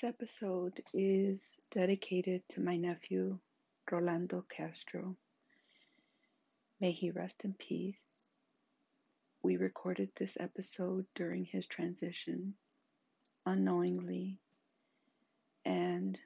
This 0.00 0.08
episode 0.08 0.80
is 0.94 1.60
dedicated 1.70 2.42
to 2.50 2.62
my 2.62 2.76
nephew, 2.78 3.38
Rolando 3.90 4.46
Castro. 4.48 5.14
May 6.80 6.92
he 6.92 7.10
rest 7.10 7.42
in 7.44 7.52
peace. 7.52 8.02
We 9.42 9.58
recorded 9.58 10.08
this 10.14 10.38
episode 10.40 11.04
during 11.14 11.44
his 11.44 11.66
transition, 11.66 12.54
unknowingly, 13.44 14.38
and 15.66 16.18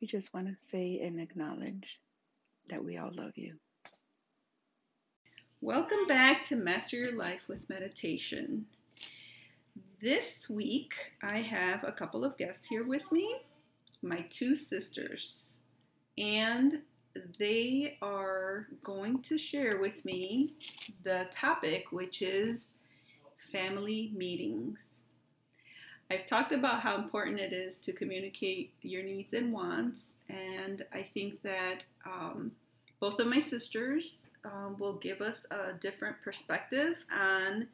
we 0.00 0.08
just 0.08 0.34
want 0.34 0.48
to 0.48 0.64
say 0.64 0.98
and 1.00 1.20
acknowledge 1.20 2.00
that 2.70 2.84
we 2.84 2.96
all 2.96 3.12
love 3.14 3.36
you. 3.36 3.54
Welcome 5.60 6.08
back 6.08 6.44
to 6.46 6.56
Master 6.56 6.96
Your 6.96 7.16
Life 7.16 7.42
with 7.46 7.68
Meditation. 7.68 8.66
This 10.02 10.50
week, 10.50 10.94
I 11.22 11.42
have 11.42 11.84
a 11.84 11.92
couple 11.92 12.24
of 12.24 12.36
guests 12.36 12.66
here 12.66 12.84
with 12.84 13.12
me, 13.12 13.36
my 14.02 14.22
two 14.30 14.56
sisters, 14.56 15.60
and 16.18 16.80
they 17.38 17.98
are 18.02 18.66
going 18.82 19.22
to 19.22 19.38
share 19.38 19.78
with 19.78 20.04
me 20.04 20.54
the 21.04 21.28
topic, 21.30 21.92
which 21.92 22.20
is 22.20 22.70
family 23.52 24.10
meetings. 24.16 25.04
I've 26.10 26.26
talked 26.26 26.50
about 26.50 26.80
how 26.80 26.96
important 26.96 27.38
it 27.38 27.52
is 27.52 27.78
to 27.78 27.92
communicate 27.92 28.72
your 28.82 29.04
needs 29.04 29.34
and 29.34 29.52
wants, 29.52 30.14
and 30.28 30.84
I 30.92 31.04
think 31.04 31.42
that 31.42 31.84
um, 32.04 32.50
both 32.98 33.20
of 33.20 33.28
my 33.28 33.38
sisters 33.38 34.30
um, 34.44 34.74
will 34.80 34.94
give 34.94 35.20
us 35.20 35.46
a 35.52 35.74
different 35.74 36.16
perspective 36.24 36.96
on 37.16 37.68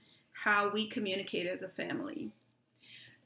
how 0.45 0.71
we 0.71 0.88
communicate 0.88 1.46
as 1.46 1.63
a 1.63 1.68
family. 1.68 2.30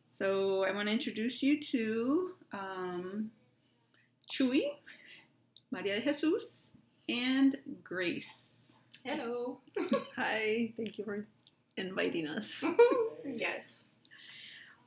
So 0.02 0.64
I 0.64 0.72
want 0.72 0.88
to 0.88 0.92
introduce 0.92 1.42
you 1.42 1.60
to 1.60 2.30
um, 2.52 3.30
Chuy, 4.30 4.62
Maria 5.70 6.00
de 6.00 6.04
Jesus, 6.04 6.68
and 7.08 7.56
Grace. 7.84 8.50
Hello. 9.04 9.58
Hi, 10.16 10.72
thank 10.76 10.98
you 10.98 11.04
for 11.04 11.26
inviting 11.76 12.26
us. 12.26 12.62
yes. 13.26 13.84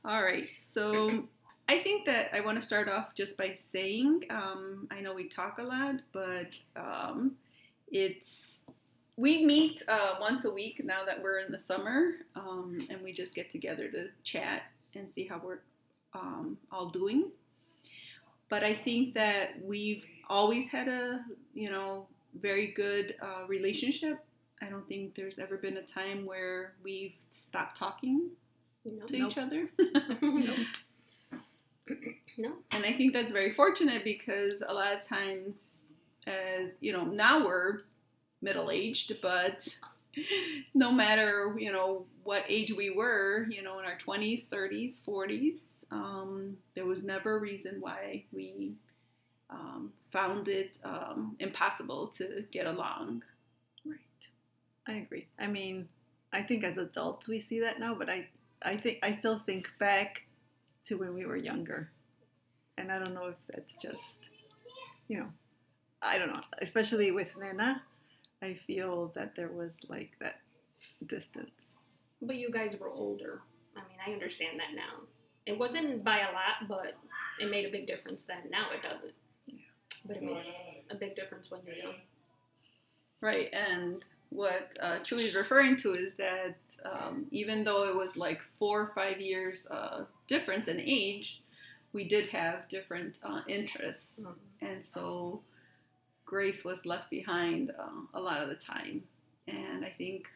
All 0.04 0.22
right. 0.22 0.48
So 0.72 1.28
I 1.68 1.78
think 1.78 2.06
that 2.06 2.30
I 2.32 2.40
want 2.40 2.58
to 2.58 2.62
start 2.62 2.88
off 2.88 3.14
just 3.14 3.36
by 3.36 3.54
saying 3.54 4.24
um, 4.30 4.88
I 4.90 5.00
know 5.00 5.14
we 5.14 5.28
talk 5.28 5.58
a 5.58 5.62
lot, 5.62 5.96
but 6.12 6.54
um, 6.76 7.36
it's 7.88 8.60
we 9.16 9.44
meet 9.44 9.82
uh, 9.88 10.14
once 10.20 10.44
a 10.44 10.50
week 10.50 10.82
now 10.84 11.04
that 11.04 11.22
we're 11.22 11.38
in 11.38 11.50
the 11.50 11.58
summer, 11.58 12.12
um, 12.34 12.86
and 12.90 13.00
we 13.02 13.12
just 13.12 13.34
get 13.34 13.50
together 13.50 13.88
to 13.90 14.08
chat 14.24 14.64
and 14.94 15.08
see 15.08 15.24
how 15.26 15.40
we're 15.42 15.60
um, 16.14 16.58
all 16.70 16.86
doing. 16.88 17.30
But 18.48 18.62
I 18.62 18.74
think 18.74 19.14
that 19.14 19.54
we've 19.62 20.04
always 20.28 20.68
had 20.70 20.88
a 20.88 21.24
you 21.54 21.70
know 21.70 22.06
very 22.38 22.68
good 22.72 23.14
uh, 23.22 23.46
relationship. 23.48 24.24
I 24.62 24.66
don't 24.66 24.86
think 24.88 25.14
there's 25.14 25.38
ever 25.38 25.56
been 25.56 25.78
a 25.78 25.82
time 25.82 26.24
where 26.24 26.74
we've 26.82 27.14
stopped 27.30 27.76
talking 27.76 28.30
Nope. 28.84 29.06
to 29.08 29.18
Nope. 29.18 29.30
each 29.30 29.38
other. 29.38 29.68
Nope. 30.22 30.58
no. 32.38 32.52
And 32.72 32.84
I 32.84 32.92
think 32.92 33.12
that's 33.12 33.32
very 33.32 33.52
fortunate 33.52 34.02
because 34.04 34.62
a 34.66 34.72
lot 34.72 34.92
of 34.92 35.00
times, 35.06 35.82
as 36.26 36.72
you 36.80 36.92
know, 36.92 37.04
now 37.04 37.44
we're 37.44 37.82
middle 38.42 38.70
aged, 38.70 39.20
but 39.20 39.66
no 40.74 40.92
matter 40.92 41.54
you 41.58 41.72
know 41.72 42.06
what 42.24 42.44
age 42.48 42.72
we 42.72 42.90
were, 42.90 43.46
you 43.50 43.62
know, 43.62 43.78
in 43.78 43.84
our 43.84 43.98
twenties, 43.98 44.44
thirties, 44.44 44.98
forties, 44.98 45.84
um, 45.90 46.56
there 46.74 46.86
was 46.86 47.04
never 47.04 47.36
a 47.36 47.40
reason 47.40 47.80
why 47.80 48.24
we 48.32 48.74
um, 49.50 49.92
found 50.08 50.48
it 50.48 50.78
um, 50.84 51.36
impossible 51.38 52.08
to 52.08 52.44
get 52.50 52.66
along. 52.66 53.22
Right. 53.84 54.28
I 54.86 54.94
agree. 54.94 55.26
I 55.38 55.46
mean, 55.46 55.88
I 56.32 56.42
think 56.42 56.64
as 56.64 56.78
adults 56.78 57.28
we 57.28 57.40
see 57.40 57.60
that 57.60 57.78
now, 57.78 57.94
but 57.94 58.10
I, 58.10 58.28
I 58.62 58.76
think 58.76 58.98
I 59.02 59.16
still 59.16 59.38
think 59.38 59.70
back 59.78 60.22
to 60.86 60.96
when 60.96 61.14
we 61.14 61.26
were 61.26 61.36
younger, 61.36 61.90
and 62.78 62.90
I 62.90 62.98
don't 62.98 63.14
know 63.14 63.26
if 63.26 63.36
that's 63.48 63.74
just, 63.74 64.28
you 65.08 65.18
know, 65.18 65.28
I 66.02 66.18
don't 66.18 66.28
know. 66.28 66.42
Especially 66.60 67.10
with 67.10 67.36
Nena, 67.36 67.82
I 68.46 68.54
feel 68.66 69.12
that 69.14 69.34
there 69.34 69.48
was 69.50 69.76
like 69.88 70.12
that 70.20 70.36
distance. 71.06 71.74
But 72.22 72.36
you 72.36 72.50
guys 72.50 72.76
were 72.78 72.88
older. 72.88 73.40
I 73.76 73.80
mean, 73.80 73.98
I 74.06 74.12
understand 74.12 74.58
that 74.60 74.74
now. 74.74 75.02
It 75.46 75.58
wasn't 75.58 76.02
by 76.04 76.18
a 76.20 76.32
lot, 76.32 76.68
but 76.68 76.94
it 77.40 77.50
made 77.50 77.66
a 77.66 77.70
big 77.70 77.86
difference 77.86 78.22
then. 78.22 78.38
Now 78.50 78.66
it 78.72 78.82
doesn't. 78.82 79.12
Yeah. 79.46 79.58
But 80.06 80.16
it 80.18 80.22
makes 80.22 80.46
a 80.90 80.94
big 80.94 81.16
difference 81.16 81.50
when 81.50 81.60
you're 81.66 81.76
young. 81.76 81.94
Right, 83.20 83.52
and 83.52 84.04
what 84.30 84.76
uh, 84.80 84.98
Chuy 85.00 85.20
is 85.20 85.34
referring 85.34 85.76
to 85.78 85.94
is 85.94 86.14
that 86.14 86.56
um, 86.84 87.26
even 87.30 87.64
though 87.64 87.88
it 87.88 87.96
was 87.96 88.16
like 88.16 88.40
four 88.58 88.80
or 88.82 88.92
five 88.94 89.20
years 89.20 89.66
uh, 89.70 90.04
difference 90.28 90.68
in 90.68 90.78
age, 90.80 91.42
we 91.92 92.04
did 92.04 92.28
have 92.28 92.68
different 92.68 93.16
uh, 93.22 93.40
interests, 93.48 94.20
Mhm. 94.20 94.34
and 94.60 94.84
so 94.84 95.42
Grace 96.26 96.64
was 96.64 96.84
left 96.84 97.08
behind 97.08 97.72
uh, 97.78 98.02
a 98.12 98.20
lot 98.20 98.42
of 98.42 98.48
the 98.48 98.56
time. 98.56 99.04
And 99.48 99.84
I 99.84 99.94
think 99.96 100.28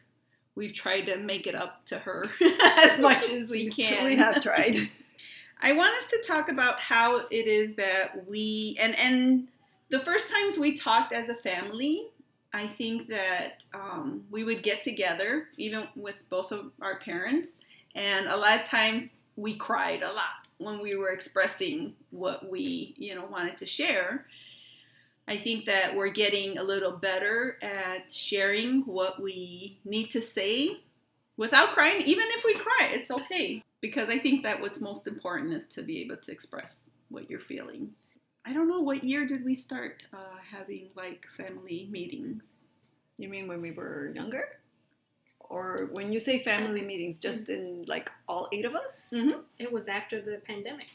we've 0.55 0.73
tried 0.73 1.01
to 1.01 1.17
make 1.17 1.45
it 1.45 1.53
up 1.53 1.85
to 1.87 1.99
her 1.99 2.25
as 2.77 2.97
much 2.99 3.29
as 3.29 3.51
we 3.51 3.69
can. 3.71 4.05
We 4.05 4.15
have 4.15 4.41
tried. 4.41 4.89
I 5.61 5.73
want 5.73 5.95
us 5.95 6.05
to 6.09 6.23
talk 6.25 6.49
about 6.49 6.79
how 6.79 7.27
it 7.29 7.45
is 7.45 7.75
that 7.75 8.27
we 8.27 8.77
and 8.81 8.97
and 8.97 9.47
the 9.89 9.99
first 9.99 10.31
times 10.31 10.57
we 10.57 10.75
talked 10.75 11.13
as 11.13 11.29
a 11.29 11.35
family, 11.35 12.07
I 12.53 12.65
think 12.65 13.09
that 13.09 13.65
um, 13.73 14.23
we 14.31 14.43
would 14.43 14.63
get 14.63 14.81
together, 14.81 15.49
even 15.57 15.87
with 15.95 16.15
both 16.29 16.51
of 16.51 16.71
our 16.81 16.97
parents, 16.99 17.57
and 17.93 18.27
a 18.27 18.35
lot 18.35 18.59
of 18.59 18.65
times 18.65 19.09
we 19.35 19.53
cried 19.53 20.01
a 20.01 20.11
lot 20.11 20.47
when 20.57 20.79
we 20.81 20.95
were 20.95 21.11
expressing 21.11 21.93
what 22.09 22.49
we 22.49 22.95
you 22.97 23.13
know 23.13 23.25
wanted 23.25 23.57
to 23.57 23.65
share. 23.65 24.25
I 25.27 25.37
think 25.37 25.65
that 25.65 25.95
we're 25.95 26.09
getting 26.09 26.57
a 26.57 26.63
little 26.63 26.91
better 26.91 27.57
at 27.61 28.11
sharing 28.11 28.81
what 28.81 29.21
we 29.21 29.79
need 29.85 30.11
to 30.11 30.21
say 30.21 30.81
without 31.37 31.69
crying. 31.69 32.01
Even 32.01 32.25
if 32.29 32.43
we 32.43 32.55
cry, 32.55 32.89
it's 32.91 33.11
okay 33.11 33.63
because 33.81 34.09
I 34.09 34.17
think 34.17 34.43
that 34.43 34.61
what's 34.61 34.81
most 34.81 35.07
important 35.07 35.53
is 35.53 35.67
to 35.67 35.81
be 35.81 36.01
able 36.01 36.17
to 36.17 36.31
express 36.31 36.79
what 37.09 37.29
you're 37.29 37.39
feeling. 37.39 37.91
I 38.45 38.53
don't 38.53 38.67
know 38.67 38.81
what 38.81 39.03
year 39.03 39.25
did 39.25 39.45
we 39.45 39.55
start 39.55 40.03
uh, 40.13 40.37
having 40.51 40.89
like 40.95 41.27
family 41.37 41.87
meetings. 41.91 42.51
You 43.17 43.29
mean 43.29 43.47
when 43.47 43.61
we 43.61 43.71
were 43.71 44.11
younger? 44.15 44.57
Or 45.39 45.89
when 45.91 46.11
you 46.13 46.19
say 46.19 46.39
family 46.39 46.81
meetings, 46.81 47.19
just 47.19 47.49
in 47.49 47.83
like 47.87 48.09
all 48.27 48.47
eight 48.51 48.65
of 48.65 48.73
us? 48.73 49.07
It 49.59 49.71
was 49.71 49.87
after 49.87 50.21
the 50.21 50.41
pandemic. 50.47 50.87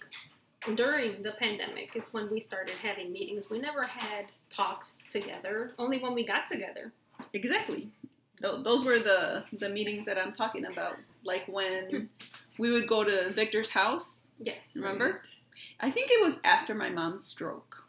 During 0.74 1.22
the 1.22 1.32
pandemic 1.32 1.94
is 1.94 2.12
when 2.12 2.28
we 2.30 2.40
started 2.40 2.74
having 2.82 3.12
meetings. 3.12 3.48
We 3.50 3.58
never 3.60 3.84
had 3.84 4.26
talks 4.50 4.98
together, 5.10 5.72
only 5.78 5.98
when 6.00 6.12
we 6.14 6.24
got 6.26 6.46
together. 6.46 6.92
Exactly. 7.32 7.88
Tho- 8.40 8.62
Those 8.62 8.84
were 8.84 8.98
the 8.98 9.44
the 9.52 9.68
meetings 9.68 10.06
that 10.06 10.18
I'm 10.18 10.32
talking 10.32 10.64
about. 10.66 10.96
Like 11.24 11.46
when 11.46 11.88
hmm. 11.90 12.04
we 12.58 12.72
would 12.72 12.88
go 12.88 13.04
to 13.04 13.30
Victor's 13.30 13.68
house. 13.68 14.26
Yes. 14.40 14.72
Remember? 14.74 15.08
Mm-hmm. 15.12 15.86
I 15.86 15.90
think 15.90 16.10
it 16.10 16.20
was 16.22 16.38
after 16.44 16.74
my 16.74 16.90
mom's 16.90 17.24
stroke. 17.24 17.84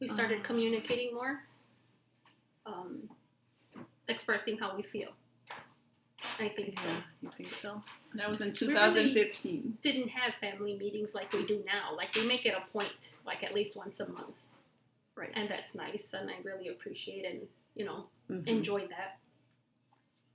We 0.00 0.08
started 0.08 0.40
Oh. 0.40 0.44
communicating 0.44 1.14
more, 1.14 1.44
um, 2.66 3.08
expressing 4.08 4.58
how 4.58 4.76
we 4.76 4.82
feel. 4.82 5.10
I 6.38 6.48
think 6.50 6.78
so. 6.78 6.86
Yeah, 6.88 7.00
you 7.22 7.30
think 7.36 7.50
so? 7.50 7.82
That 8.14 8.28
was 8.28 8.40
in 8.40 8.48
We 8.48 8.66
really- 8.68 8.74
2015. 8.74 9.78
Didn't 9.82 10.08
have 10.08 10.34
family 10.34 10.76
meetings 10.76 11.14
like 11.14 11.32
we 11.32 11.44
do 11.46 11.62
now. 11.66 11.94
Like 11.96 12.14
we 12.14 12.26
make 12.26 12.46
it 12.46 12.54
a 12.54 12.60
point, 12.72 13.12
like 13.24 13.42
at 13.42 13.54
least 13.54 13.76
once 13.76 14.00
a 14.00 14.08
month, 14.08 14.36
Right. 15.14 15.32
and 15.34 15.48
that's 15.48 15.74
nice. 15.74 16.12
And 16.12 16.30
I 16.30 16.36
really 16.42 16.68
appreciate 16.68 17.24
and 17.24 17.48
you 17.74 17.84
know 17.84 18.08
Mhm. 18.30 18.46
enjoy 18.46 18.86
that. 18.88 19.18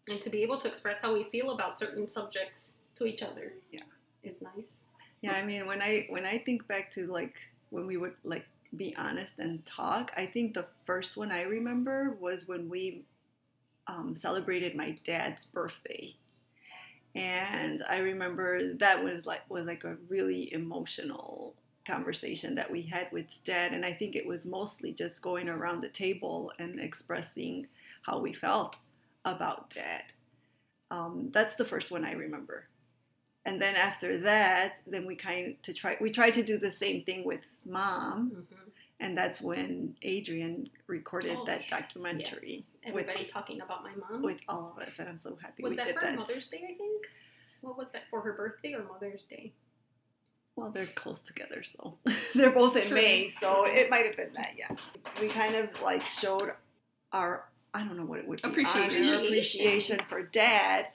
And 0.07 0.19
to 0.21 0.29
be 0.29 0.41
able 0.43 0.57
to 0.59 0.67
express 0.67 1.01
how 1.01 1.13
we 1.13 1.23
feel 1.23 1.51
about 1.51 1.77
certain 1.77 2.07
subjects 2.07 2.75
to 2.95 3.05
each 3.05 3.21
other, 3.21 3.53
Yeah. 3.71 3.83
is 4.23 4.41
nice. 4.41 4.83
Yeah, 5.21 5.33
I 5.33 5.43
mean, 5.43 5.65
when 5.67 5.81
I 5.81 6.07
when 6.09 6.25
I 6.25 6.37
think 6.39 6.67
back 6.67 6.91
to 6.91 7.07
like 7.07 7.37
when 7.69 7.85
we 7.85 7.97
would 7.97 8.15
like 8.23 8.47
be 8.75 8.95
honest 8.95 9.39
and 9.39 9.63
talk, 9.65 10.11
I 10.17 10.25
think 10.25 10.53
the 10.53 10.67
first 10.85 11.15
one 11.17 11.31
I 11.31 11.43
remember 11.43 12.11
was 12.19 12.47
when 12.47 12.69
we 12.69 13.05
um, 13.91 14.15
celebrated 14.15 14.75
my 14.75 14.97
dad's 15.05 15.45
birthday, 15.45 16.15
and 17.15 17.83
I 17.89 17.97
remember 17.99 18.73
that 18.75 19.03
was 19.03 19.25
like 19.25 19.49
was 19.49 19.65
like 19.65 19.83
a 19.83 19.97
really 20.09 20.53
emotional 20.53 21.55
conversation 21.85 22.55
that 22.55 22.71
we 22.71 22.83
had 22.83 23.07
with 23.11 23.25
dad, 23.43 23.73
and 23.73 23.85
I 23.85 23.93
think 23.93 24.15
it 24.15 24.25
was 24.25 24.45
mostly 24.45 24.93
just 24.93 25.21
going 25.21 25.49
around 25.49 25.81
the 25.81 25.89
table 25.89 26.51
and 26.59 26.79
expressing 26.79 27.67
how 28.03 28.19
we 28.19 28.33
felt 28.33 28.77
about 29.25 29.69
dad. 29.71 30.03
Um, 30.91 31.29
that's 31.31 31.55
the 31.55 31.65
first 31.65 31.91
one 31.91 32.05
I 32.05 32.13
remember. 32.13 32.67
and 33.45 33.61
then 33.61 33.75
after 33.75 34.19
that, 34.19 34.75
then 34.87 35.05
we 35.07 35.15
kind 35.15 35.55
to 35.63 35.73
try 35.73 35.97
we 36.01 36.11
tried 36.11 36.33
to 36.35 36.43
do 36.43 36.57
the 36.59 36.71
same 36.71 37.03
thing 37.03 37.23
with 37.25 37.41
mom, 37.65 38.33
Mhm. 38.33 38.70
And 39.01 39.17
that's 39.17 39.41
when 39.41 39.95
Adrian 40.03 40.69
recorded 40.87 41.35
Oh, 41.37 41.45
that 41.45 41.61
yes, 41.61 41.69
documentary 41.69 42.63
yes. 42.83 42.93
with 42.93 43.03
Everybody 43.03 43.25
talking 43.25 43.59
about 43.59 43.83
my 43.83 43.91
mom. 44.09 44.21
with 44.21 44.39
all 44.47 44.73
of 44.77 44.81
us, 44.87 44.97
and 44.99 45.09
I'm 45.09 45.17
so 45.17 45.37
happy 45.41 45.63
was 45.63 45.71
we 45.71 45.75
that 45.77 45.87
did 45.87 45.95
for 45.95 46.05
that. 46.05 46.15
Mother's 46.15 46.47
Day? 46.47 46.61
I 46.63 46.77
think. 46.77 47.05
What 47.61 47.77
was 47.77 47.91
that 47.91 48.03
for 48.09 48.21
her 48.21 48.33
birthday 48.33 48.73
or 48.73 48.83
Mother's 48.83 49.23
Day? 49.29 49.51
Well, 50.55 50.69
they're 50.69 50.85
close 50.85 51.21
together, 51.21 51.63
so 51.63 51.97
they're 52.35 52.51
both 52.51 52.75
in 52.77 52.83
True. 52.83 52.95
May, 52.95 53.29
so 53.29 53.63
it 53.67 53.89
might 53.89 54.05
have 54.05 54.15
been 54.17 54.33
that. 54.35 54.53
Yeah, 54.57 54.69
we 55.19 55.27
kind 55.29 55.55
of 55.55 55.69
like 55.81 56.05
showed 56.07 56.53
our 57.11 57.45
I 57.73 57.83
don't 57.83 57.97
know 57.97 58.05
what 58.05 58.19
it 58.19 58.27
would 58.27 58.41
be 58.41 58.47
Appreciation. 58.49 59.07
honor, 59.07 59.25
appreciation 59.25 59.99
for 60.09 60.21
dad, 60.23 60.87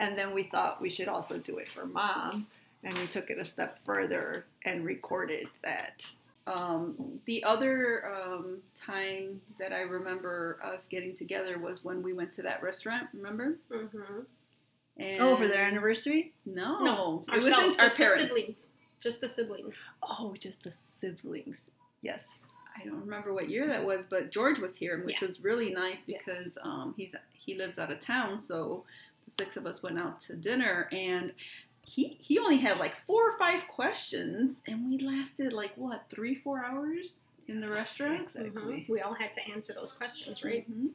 and 0.00 0.18
then 0.18 0.34
we 0.34 0.42
thought 0.44 0.82
we 0.82 0.90
should 0.90 1.08
also 1.08 1.38
do 1.38 1.58
it 1.58 1.68
for 1.68 1.86
mom, 1.86 2.46
and 2.82 2.96
we 2.98 3.06
took 3.06 3.30
it 3.30 3.38
a 3.38 3.44
step 3.44 3.78
further 3.78 4.44
and 4.64 4.84
recorded 4.84 5.46
that. 5.62 6.04
Um, 6.46 7.20
the 7.24 7.42
other 7.44 8.12
um, 8.14 8.58
time 8.74 9.40
that 9.58 9.72
I 9.72 9.80
remember 9.80 10.58
us 10.62 10.86
getting 10.86 11.14
together 11.16 11.58
was 11.58 11.82
when 11.84 12.02
we 12.02 12.12
went 12.12 12.32
to 12.34 12.42
that 12.42 12.62
restaurant. 12.62 13.08
Remember? 13.14 13.56
Mm-hmm. 13.72 14.20
And 14.98 15.22
Oh, 15.22 15.36
for 15.36 15.48
their 15.48 15.64
anniversary? 15.64 16.32
No, 16.44 16.78
No, 16.80 17.24
it 17.28 17.34
ourselves, 17.36 17.46
wasn't 17.66 17.80
our 17.80 17.86
just 17.86 17.96
the 17.96 18.02
parents. 18.04 18.22
siblings. 18.28 18.66
Just 19.00 19.20
the 19.20 19.28
siblings. 19.28 19.76
Oh, 20.02 20.34
just 20.38 20.62
the 20.64 20.72
siblings. 20.98 21.56
Yes. 22.02 22.20
I 22.76 22.84
don't 22.84 23.00
remember 23.00 23.32
what 23.32 23.48
year 23.48 23.66
that 23.68 23.84
was, 23.84 24.04
but 24.04 24.30
George 24.30 24.58
was 24.58 24.76
here, 24.76 25.02
which 25.04 25.20
Yeah. 25.22 25.26
was 25.28 25.40
really 25.40 25.70
nice 25.70 26.04
because 26.04 26.56
Yes. 26.56 26.58
um, 26.62 26.94
he's 26.96 27.14
he 27.32 27.54
lives 27.54 27.78
out 27.78 27.90
of 27.92 28.00
town. 28.00 28.40
So 28.40 28.84
the 29.24 29.30
six 29.30 29.56
of 29.56 29.66
us 29.66 29.82
went 29.82 29.98
out 29.98 30.18
to 30.20 30.34
dinner, 30.36 30.88
and 30.92 31.32
he 31.84 32.16
he 32.20 32.38
only 32.38 32.56
had 32.56 32.78
like 32.78 32.96
four 33.06 33.30
or 33.30 33.38
five 33.38 33.66
questions, 33.68 34.56
and 34.66 34.88
we 34.88 34.98
lasted 34.98 35.52
like 35.52 35.72
what 35.76 36.04
three 36.08 36.34
four 36.34 36.64
hours 36.64 37.14
in 37.48 37.60
the 37.60 37.68
restaurant. 37.68 38.22
Exactly. 38.22 38.80
Mhm. 38.82 38.88
We 38.88 39.00
all 39.00 39.14
had 39.14 39.32
to 39.34 39.40
answer 39.48 39.72
those 39.74 39.92
questions, 39.92 40.42
right? 40.42 40.64
Mhm. 40.70 40.90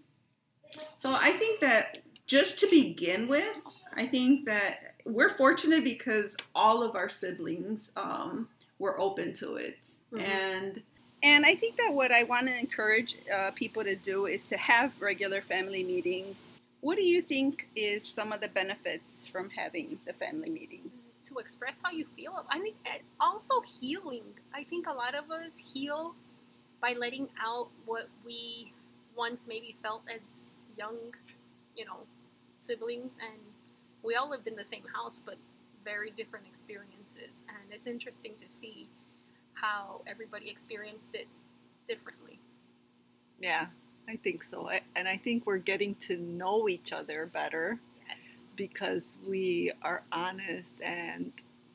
So 0.97 1.11
I 1.13 1.31
think 1.33 1.59
that 1.61 1.99
just 2.27 2.57
to 2.59 2.67
begin 2.69 3.27
with, 3.27 3.57
I 3.93 4.05
think 4.07 4.45
that 4.45 4.95
we're 5.05 5.29
fortunate 5.29 5.83
because 5.83 6.35
all 6.53 6.83
of 6.83 6.95
our 6.95 7.09
siblings 7.09 7.91
um, 7.95 8.49
were 8.79 8.99
open 8.99 9.33
to 9.33 9.55
it, 9.55 9.79
Mhm. 10.11 10.21
and 10.21 10.83
and 11.21 11.45
I 11.45 11.53
think 11.55 11.75
that 11.77 11.93
what 11.93 12.11
I 12.13 12.23
want 12.23 12.47
to 12.47 12.57
encourage 12.57 13.17
uh, 13.33 13.51
people 13.51 13.83
to 13.83 13.95
do 13.95 14.25
is 14.25 14.45
to 14.45 14.57
have 14.57 14.99
regular 15.01 15.41
family 15.41 15.83
meetings. 15.83 16.49
What 16.81 16.97
do 16.97 17.03
you 17.03 17.21
think 17.21 17.69
is 17.75 18.07
some 18.07 18.31
of 18.31 18.41
the 18.41 18.47
benefits 18.49 19.25
from 19.25 19.49
having 19.49 19.99
the 20.05 20.13
family 20.13 20.49
meeting? 20.49 20.91
to 21.29 21.37
express 21.37 21.77
how 21.83 21.91
you 21.91 22.05
feel. 22.15 22.45
I 22.49 22.59
think 22.59 22.75
eh, 22.85 22.99
also 23.19 23.61
healing. 23.61 24.23
I 24.53 24.63
think 24.63 24.87
a 24.87 24.93
lot 24.93 25.15
of 25.15 25.31
us 25.31 25.53
heal 25.73 26.15
by 26.81 26.93
letting 26.93 27.29
out 27.41 27.69
what 27.85 28.09
we 28.25 28.73
once 29.15 29.45
maybe 29.47 29.75
felt 29.81 30.01
as 30.13 30.29
young, 30.77 30.97
you 31.75 31.85
know, 31.85 31.99
siblings, 32.65 33.11
and 33.21 33.39
we 34.03 34.15
all 34.15 34.29
lived 34.29 34.47
in 34.47 34.55
the 34.55 34.63
same 34.63 34.83
house, 34.93 35.19
but 35.23 35.35
very 35.83 36.11
different 36.11 36.45
experiences. 36.47 37.43
And 37.47 37.71
it's 37.71 37.87
interesting 37.87 38.33
to 38.39 38.53
see 38.53 38.89
how 39.53 40.01
everybody 40.07 40.49
experienced 40.49 41.09
it 41.13 41.27
differently. 41.87 42.39
Yeah, 43.39 43.67
I 44.09 44.15
think 44.17 44.43
so. 44.43 44.67
I, 44.69 44.81
and 44.95 45.07
I 45.07 45.17
think 45.17 45.45
we're 45.45 45.57
getting 45.59 45.95
to 45.95 46.17
know 46.17 46.67
each 46.67 46.91
other 46.91 47.27
better 47.27 47.79
Yes. 48.07 48.17
because 48.55 49.17
we 49.27 49.71
are 49.83 50.01
honest 50.11 50.81
and 50.81 51.31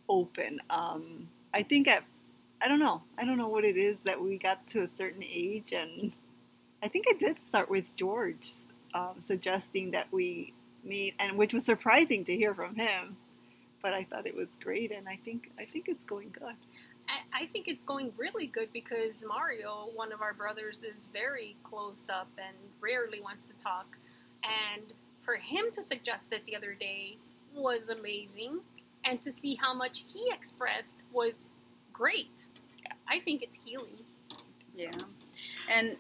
open. 0.09 0.61
Um, 0.69 1.29
I 1.53 1.63
think 1.63 1.87
at, 1.89 2.03
I 2.63 2.69
don't 2.69 2.81
know, 2.81 3.03
I 3.17 3.25
don't 3.25 3.39
know 3.39 3.49
what 3.49 3.65
it 3.65 3.77
is 3.77 4.01
that 4.01 4.21
we 4.21 4.39
got 4.39 4.67
to 4.71 4.81
a 4.83 4.89
certain 4.89 5.23
age, 5.23 5.73
and 5.73 6.13
I 6.83 6.89
think 6.89 7.07
it 7.09 7.21
did 7.21 7.37
start 7.47 7.71
with 7.71 7.95
George 7.95 8.49
um, 8.95 9.17
suggesting 9.21 9.93
that 9.93 10.09
we 10.13 10.53
meet, 10.83 11.15
and 11.19 11.39
which 11.39 11.53
was 11.55 11.65
surprising 11.65 12.25
to 12.25 12.37
hear 12.37 12.55
from 12.55 12.75
him. 12.75 13.17
But 13.83 13.93
I 13.95 14.05
thought 14.05 14.27
it 14.27 14.35
was 14.35 14.57
great, 14.57 14.91
and 14.93 15.09
I 15.09 15.19
think 15.25 15.53
I 15.59 15.67
think 15.67 15.89
it's 15.89 16.05
going 16.05 16.31
good. 16.39 16.55
I, 17.09 17.43
I 17.43 17.47
think 17.47 17.69
it's 17.69 17.85
going 17.85 18.13
really 18.17 18.47
good 18.47 18.69
because 18.73 19.25
Mario, 19.27 19.89
one 19.95 20.13
of 20.13 20.23
our 20.23 20.35
brothers, 20.35 20.83
is 20.83 21.09
very 21.13 21.57
closed 21.65 22.11
up 22.11 22.29
and 22.39 22.57
rarely 22.81 23.21
wants 23.21 23.47
to 23.47 23.55
talk. 23.55 23.97
And 24.43 24.85
for 25.23 25.37
him 25.37 25.67
to 25.73 25.83
suggest 25.83 26.33
it 26.33 26.45
the 26.47 26.57
other 26.57 26.75
day 26.75 27.17
was 27.55 27.89
amazing. 27.89 28.61
And 29.05 29.21
to 29.23 29.33
see 29.33 29.55
how 29.55 29.75
much 29.75 30.05
he 30.13 30.31
expressed 30.33 30.97
was 31.13 31.39
great. 31.93 32.47
I 33.09 33.21
think 33.21 33.43
it's 33.43 33.59
healing. 33.65 34.05
Yeah, 34.75 34.91
and 35.71 35.97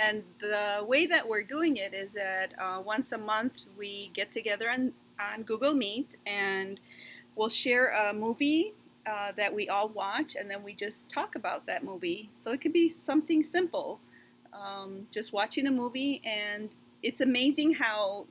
and 0.00 0.22
the 0.40 0.84
way 0.86 1.06
that 1.06 1.28
we're 1.28 1.42
doing 1.42 1.76
it 1.76 1.94
is 1.94 2.12
that 2.12 2.52
uh, 2.58 2.80
once 2.84 3.12
a 3.12 3.18
month 3.18 3.64
we 3.76 4.10
get 4.14 4.32
together 4.32 4.70
on 4.70 4.92
on 5.18 5.42
Google 5.42 5.74
Meet 5.74 6.16
and 6.26 6.80
we'll 7.34 7.48
share 7.48 7.88
a 7.88 8.12
movie 8.12 8.74
uh, 9.06 9.32
that 9.32 9.54
we 9.54 9.68
all 9.68 9.88
watch, 9.88 10.34
and 10.34 10.50
then 10.50 10.62
we 10.62 10.72
just 10.74 11.08
talk 11.08 11.34
about 11.34 11.66
that 11.66 11.84
movie. 11.84 12.30
So 12.36 12.52
it 12.52 12.60
could 12.60 12.72
be 12.72 12.88
something 12.88 13.42
simple, 13.42 14.00
um, 14.52 15.06
just 15.10 15.32
watching 15.32 15.66
a 15.66 15.70
movie, 15.70 16.22
and 16.24 16.70
it's 17.02 17.20
amazing 17.20 17.74
how 17.74 18.26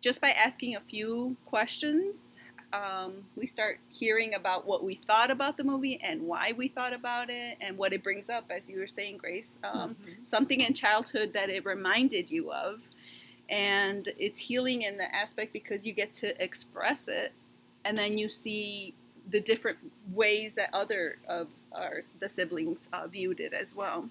just 0.00 0.20
by 0.20 0.30
asking 0.30 0.76
a 0.76 0.80
few 0.80 1.36
questions. 1.46 2.36
Um, 2.72 3.24
we 3.34 3.46
start 3.46 3.80
hearing 3.88 4.34
about 4.34 4.64
what 4.64 4.84
we 4.84 4.94
thought 4.94 5.30
about 5.30 5.56
the 5.56 5.64
movie 5.64 6.00
and 6.02 6.22
why 6.22 6.54
we 6.56 6.68
thought 6.68 6.92
about 6.92 7.28
it 7.28 7.58
and 7.60 7.76
what 7.76 7.92
it 7.92 8.02
brings 8.04 8.30
up, 8.30 8.44
as 8.48 8.62
you 8.68 8.78
were 8.78 8.86
saying, 8.86 9.16
Grace. 9.16 9.58
Um, 9.64 9.96
something 10.22 10.60
in 10.60 10.72
childhood 10.72 11.32
that 11.32 11.50
it 11.50 11.64
reminded 11.66 12.30
you 12.30 12.52
of. 12.52 12.80
And 13.48 14.08
it's 14.16 14.38
healing 14.38 14.82
in 14.82 14.96
the 14.96 15.12
aspect 15.12 15.52
because 15.52 15.84
you 15.84 15.92
get 15.92 16.14
to 16.14 16.40
express 16.42 17.08
it 17.08 17.32
and 17.84 17.98
then 17.98 18.18
you 18.18 18.28
see 18.28 18.94
the 19.30 19.40
different 19.40 19.78
ways 20.12 20.54
that 20.54 20.70
other 20.72 21.18
of 21.28 21.48
our 21.72 22.02
the 22.18 22.28
siblings 22.28 22.88
uh, 22.92 23.06
viewed 23.06 23.40
it 23.40 23.52
as 23.52 23.74
well. 23.74 24.08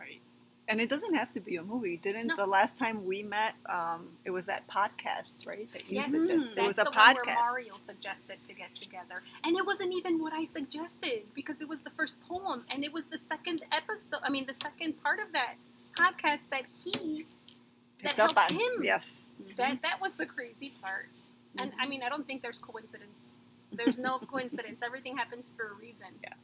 Right. 0.00 0.20
And 0.68 0.80
it 0.80 0.88
doesn't 0.88 1.14
have 1.14 1.32
to 1.34 1.40
be 1.40 1.56
a 1.56 1.62
movie. 1.62 1.96
Didn't 1.98 2.28
No. 2.28 2.36
the 2.36 2.46
last 2.46 2.78
time 2.78 3.04
we 3.04 3.22
met, 3.22 3.54
um, 3.66 4.08
it 4.24 4.30
was 4.30 4.46
that 4.46 4.66
podcast, 4.68 5.46
right? 5.46 5.70
That 5.72 5.88
you 5.90 5.96
Yes, 5.96 6.10
suggested. 6.10 6.38
Mm. 6.38 6.50
It 6.52 6.54
that's 6.56 6.68
was 6.68 6.78
a 6.78 6.84
the 6.84 6.90
one 6.92 7.16
where 7.26 7.34
Mario 7.34 7.72
suggested 7.80 8.38
to 8.46 8.54
get 8.54 8.74
together, 8.74 9.22
and 9.44 9.56
it 9.56 9.66
wasn't 9.66 9.92
even 9.92 10.20
what 10.22 10.32
I 10.32 10.44
suggested 10.44 11.22
because 11.34 11.60
it 11.60 11.68
was 11.68 11.80
the 11.80 11.90
first 11.90 12.20
poem, 12.22 12.64
and 12.70 12.84
it 12.84 12.92
was 12.92 13.06
the 13.06 13.18
second 13.18 13.64
episode. 13.72 14.20
I 14.22 14.30
mean, 14.30 14.46
the 14.46 14.54
second 14.54 15.02
part 15.02 15.18
of 15.18 15.32
that 15.32 15.54
podcast 15.98 16.40
that 16.50 16.64
he 16.84 17.26
Picked 17.98 18.16
that 18.16 18.30
up 18.30 18.36
helped 18.38 18.52
on. 18.52 18.58
him. 18.58 18.82
Yes. 18.84 19.24
that 19.56 19.82
that 19.82 20.00
was 20.00 20.14
the 20.14 20.26
crazy 20.26 20.72
part. 20.80 21.08
And 21.58 21.72
I 21.78 21.86
mean, 21.86 22.02
I 22.02 22.08
don't 22.08 22.26
think 22.26 22.40
there's 22.40 22.58
coincidence. 22.58 23.20
There's 23.72 23.98
no 23.98 24.18
coincidence. 24.18 24.80
Everything 24.84 25.16
happens 25.16 25.50
for 25.56 25.68
a 25.70 25.74
reason. 25.74 26.06
Yeah. 26.22 26.34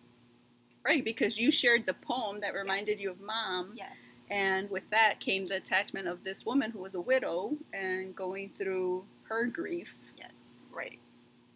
Right, 0.85 1.05
because 1.05 1.37
you 1.39 1.51
shared 1.51 1.87
the 1.87 1.95
poem 1.95 2.41
that 2.41 2.55
reminded 2.55 2.99
you 3.01 3.11
of 3.11 3.21
mom. 3.21 3.73
Yes. 3.77 3.91
And 4.31 4.71
with 4.71 4.85
that 4.91 5.21
came 5.21 5.47
the 5.47 5.57
attachment 5.57 6.07
of 6.09 6.23
this 6.25 6.45
woman 6.47 6.71
who 6.71 6.79
was 6.81 6.95
a 6.95 7.01
widow 7.01 7.57
and 7.73 8.15
going 8.15 8.51
through 8.57 9.05
her 9.25 9.47
grief. 9.47 9.95
Yes. 10.17 10.31
Right. 10.73 10.99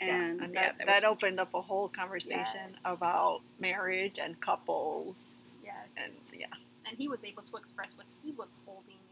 And, 0.01 0.41
and 0.41 0.55
yeah, 0.55 0.63
that, 0.63 0.79
that 0.79 0.87
that 0.89 0.95
was- 0.97 1.05
opened 1.05 1.39
up 1.41 1.55
a 1.55 1.61
whole 1.63 1.89
conversation 1.89 2.71
Yes. 2.73 2.81
about 2.85 3.41
marriage 3.61 4.19
and 4.19 4.39
couples 4.41 5.37
Yes. 5.65 5.75
and 5.97 6.13
yeah 6.37 6.47
And 6.89 6.99
he 6.99 7.07
was 7.09 7.23
able 7.25 7.43
to 7.45 7.57
express 7.57 7.97
what 7.97 8.07
he 8.23 8.33
was 8.33 8.59
holding 8.67 8.97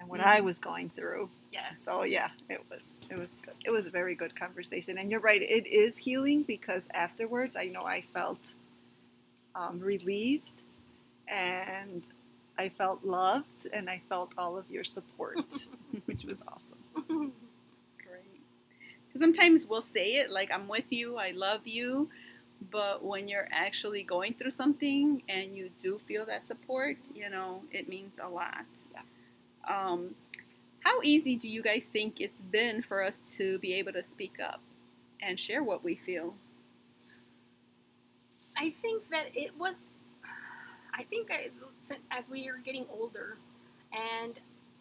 And 0.00 0.08
what 0.10 0.20
Mhm. 0.20 0.26
I 0.26 0.40
was 0.42 0.60
going 0.60 0.90
through. 0.90 1.30
Yes. 1.52 1.74
So 1.84 2.04
yeah, 2.04 2.30
it 2.50 2.62
was 2.70 2.92
it 3.10 3.18
was 3.18 3.36
good. 3.44 3.56
It 3.64 3.70
was 3.72 3.88
a 3.88 3.90
very 3.92 4.16
good 4.16 4.36
conversation, 4.38 4.98
and 4.98 5.10
you're 5.12 5.20
right. 5.20 5.42
It 5.42 5.68
is 5.68 5.98
healing 5.98 6.44
because 6.44 6.88
afterwards, 6.94 7.56
I 7.56 7.66
know 7.66 7.84
I 7.84 8.02
felt 8.14 8.56
um, 9.54 9.80
relieved, 9.80 10.62
and 11.28 12.02
I 12.58 12.70
felt 12.70 13.04
loved, 13.04 13.66
and 13.72 13.90
I 13.90 14.02
felt 14.08 14.32
all 14.38 14.56
of 14.58 14.70
your 14.70 14.84
support, 14.84 15.66
which 16.06 16.24
was 16.24 16.42
awesome. 16.48 16.78
Great. 17.08 17.32
Because 19.08 19.20
sometimes 19.20 19.66
we'll 19.66 19.82
say 19.82 20.16
it 20.16 20.30
like, 20.30 20.50
I'm 20.52 20.68
with 20.68 20.86
you, 20.90 21.16
I 21.18 21.32
love 21.32 21.66
you. 21.66 22.10
But 22.70 23.04
when 23.04 23.28
you're 23.28 23.48
actually 23.52 24.02
going 24.02 24.34
through 24.34 24.52
something 24.52 25.22
and 25.28 25.56
you 25.56 25.70
do 25.80 25.98
feel 25.98 26.26
that 26.26 26.46
support, 26.46 26.96
you 27.14 27.30
know, 27.30 27.62
it 27.72 27.88
means 27.88 28.20
a 28.22 28.28
lot. 28.28 28.66
Yeah. 28.94 29.02
Um, 29.70 30.16
how 30.80 31.00
easy 31.04 31.36
do 31.36 31.48
you 31.48 31.62
guys 31.62 31.86
think 31.86 32.20
it's 32.20 32.40
been 32.40 32.82
for 32.82 33.02
us 33.04 33.20
to 33.38 33.58
be 33.60 33.74
able 33.74 33.92
to 33.92 34.02
speak 34.02 34.38
up 34.42 34.60
and 35.22 35.38
share 35.38 35.62
what 35.64 35.84
we 35.84 35.96
feel? 35.96 36.34
I 38.56 38.70
think 38.82 39.08
that 39.10 39.26
it 39.34 39.52
was. 39.58 39.88
I 40.94 41.04
think 41.04 41.30
I, 41.30 41.50
as 42.10 42.30
we 42.30 42.48
are 42.48 42.58
getting 42.64 42.86
older, 42.90 43.38
and 43.92 44.40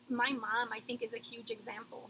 my 0.10 0.32
mom, 0.32 0.70
I 0.74 0.82
think, 0.88 1.04
is 1.04 1.14
a 1.14 1.20
huge 1.20 1.52
example. 1.52 2.10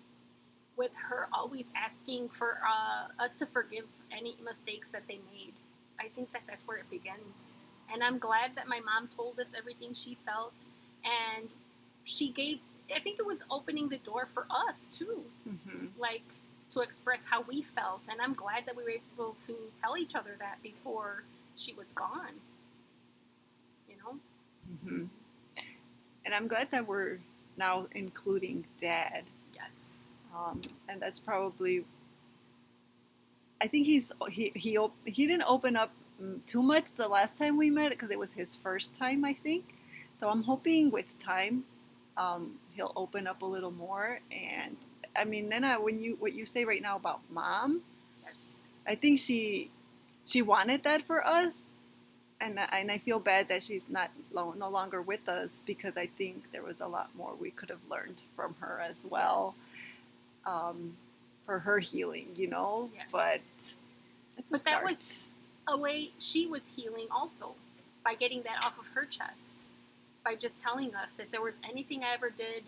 with 0.77 0.91
her 0.95 1.27
always 1.33 1.71
asking 1.75 2.29
for 2.29 2.59
uh, 2.65 3.23
us 3.23 3.35
to 3.35 3.45
forgive 3.45 3.85
any 4.11 4.35
mistakes 4.43 4.89
that 4.91 5.03
they 5.07 5.19
made. 5.31 5.53
I 5.99 6.07
think 6.07 6.31
that 6.33 6.43
that's 6.47 6.63
where 6.63 6.77
it 6.77 6.89
begins. 6.89 7.51
And 7.93 8.03
I'm 8.03 8.19
glad 8.19 8.55
that 8.55 8.67
my 8.67 8.79
mom 8.79 9.09
told 9.09 9.39
us 9.39 9.51
everything 9.57 9.93
she 9.93 10.17
felt, 10.25 10.53
and 11.03 11.49
she 12.03 12.29
gave. 12.31 12.59
I 12.95 12.99
think 12.99 13.19
it 13.19 13.25
was 13.25 13.41
opening 13.51 13.89
the 13.89 13.99
door 13.99 14.27
for 14.33 14.45
us 14.49 14.85
too, 14.91 15.23
hmm 15.45 15.87
like 15.99 16.23
to 16.71 16.81
express 16.81 17.21
how 17.25 17.41
we 17.41 17.63
felt. 17.63 18.01
And 18.11 18.21
I'm 18.21 18.33
glad 18.33 18.65
that 18.67 18.75
we 18.77 18.83
were 18.83 18.91
able 19.15 19.33
to 19.47 19.55
tell 19.81 19.97
each 19.97 20.15
other 20.15 20.35
that 20.39 20.61
before 20.61 21.23
she 21.55 21.73
was 21.73 21.87
gone. 21.93 22.35
You 23.89 23.95
know. 23.97 24.19
hmm 24.83 25.05
And 26.25 26.33
I'm 26.33 26.47
glad 26.47 26.69
that 26.71 26.87
we're 26.87 27.19
now 27.57 27.87
including 27.93 28.65
dad. 28.79 29.23
Yes. 29.53 29.97
um, 30.35 30.61
and 30.87 31.01
that's 31.01 31.19
probably. 31.19 31.85
I 33.61 33.67
think 33.67 33.85
he's 33.85 34.11
he 34.29 34.51
he 34.55 34.77
op- 34.77 34.95
he 35.05 35.27
didn't 35.27 35.43
open 35.47 35.75
up 35.75 35.91
mm, 36.21 36.45
too 36.45 36.61
much 36.63 36.93
the 36.95 37.07
last 37.07 37.37
time 37.37 37.57
we 37.57 37.69
met 37.69 37.89
because 37.91 38.09
it 38.11 38.19
was 38.19 38.31
his 38.33 38.55
first 38.55 38.95
time, 38.95 39.25
I 39.25 39.33
think. 39.33 39.65
So 40.19 40.29
I'm 40.29 40.43
hoping 40.43 40.91
with 40.91 41.05
time, 41.19 41.63
um, 42.19 42.51
he'll 42.75 42.93
open 42.95 43.25
up 43.25 43.41
a 43.41 43.45
little 43.45 43.71
more. 43.71 44.19
And 44.31 44.75
I 45.15 45.23
mean, 45.25 45.49
Nena, 45.49 45.79
when 45.81 45.99
you 45.99 46.15
what 46.19 46.33
you 46.33 46.45
say 46.45 46.65
right 46.65 46.81
now 46.81 46.95
about 46.97 47.21
mom, 47.31 47.81
Yes. 48.23 48.35
I 48.85 48.93
think 48.95 49.17
she 49.19 49.71
she 50.25 50.41
wanted 50.43 50.83
that 50.83 51.01
for 51.07 51.25
us, 51.25 51.63
and 52.41 52.59
I, 52.59 52.67
and 52.73 52.91
I 52.91 52.97
feel 52.99 53.19
bad 53.19 53.47
that 53.49 53.63
she's 53.63 53.89
not 53.89 54.11
lo- 54.31 54.53
no 54.57 54.69
longer 54.69 55.01
with 55.01 55.27
us 55.27 55.61
because 55.65 55.97
I 55.97 56.07
think 56.17 56.51
there 56.51 56.61
was 56.61 56.81
a 56.81 56.87
lot 56.87 57.09
more 57.17 57.33
we 57.39 57.49
could 57.51 57.69
have 57.69 57.79
learned 57.89 58.21
from 58.35 58.55
her 58.59 58.79
as 58.87 59.05
well 59.09 59.55
um, 60.45 60.95
for 61.45 61.57
her 61.59 61.79
healing, 61.79 62.27
you 62.35 62.47
know. 62.47 62.89
Yes. 62.95 63.07
But 63.11 63.41
But 64.51 64.63
that 64.65 64.83
was- 64.83 65.25
a 65.67 65.77
way 65.77 66.09
she 66.17 66.47
was 66.47 66.63
healing 66.75 67.05
also 67.11 67.53
by 68.03 68.15
getting 68.15 68.41
that 68.41 68.57
off 68.63 68.79
of 68.79 68.87
her 68.95 69.05
chest 69.05 69.53
by 70.29 70.35
just 70.35 70.59
telling 70.59 70.93
us 70.93 71.17
if 71.17 71.31
there 71.31 71.41
was 71.41 71.57
anything 71.67 72.03
i 72.03 72.13
ever 72.13 72.29
did 72.29 72.63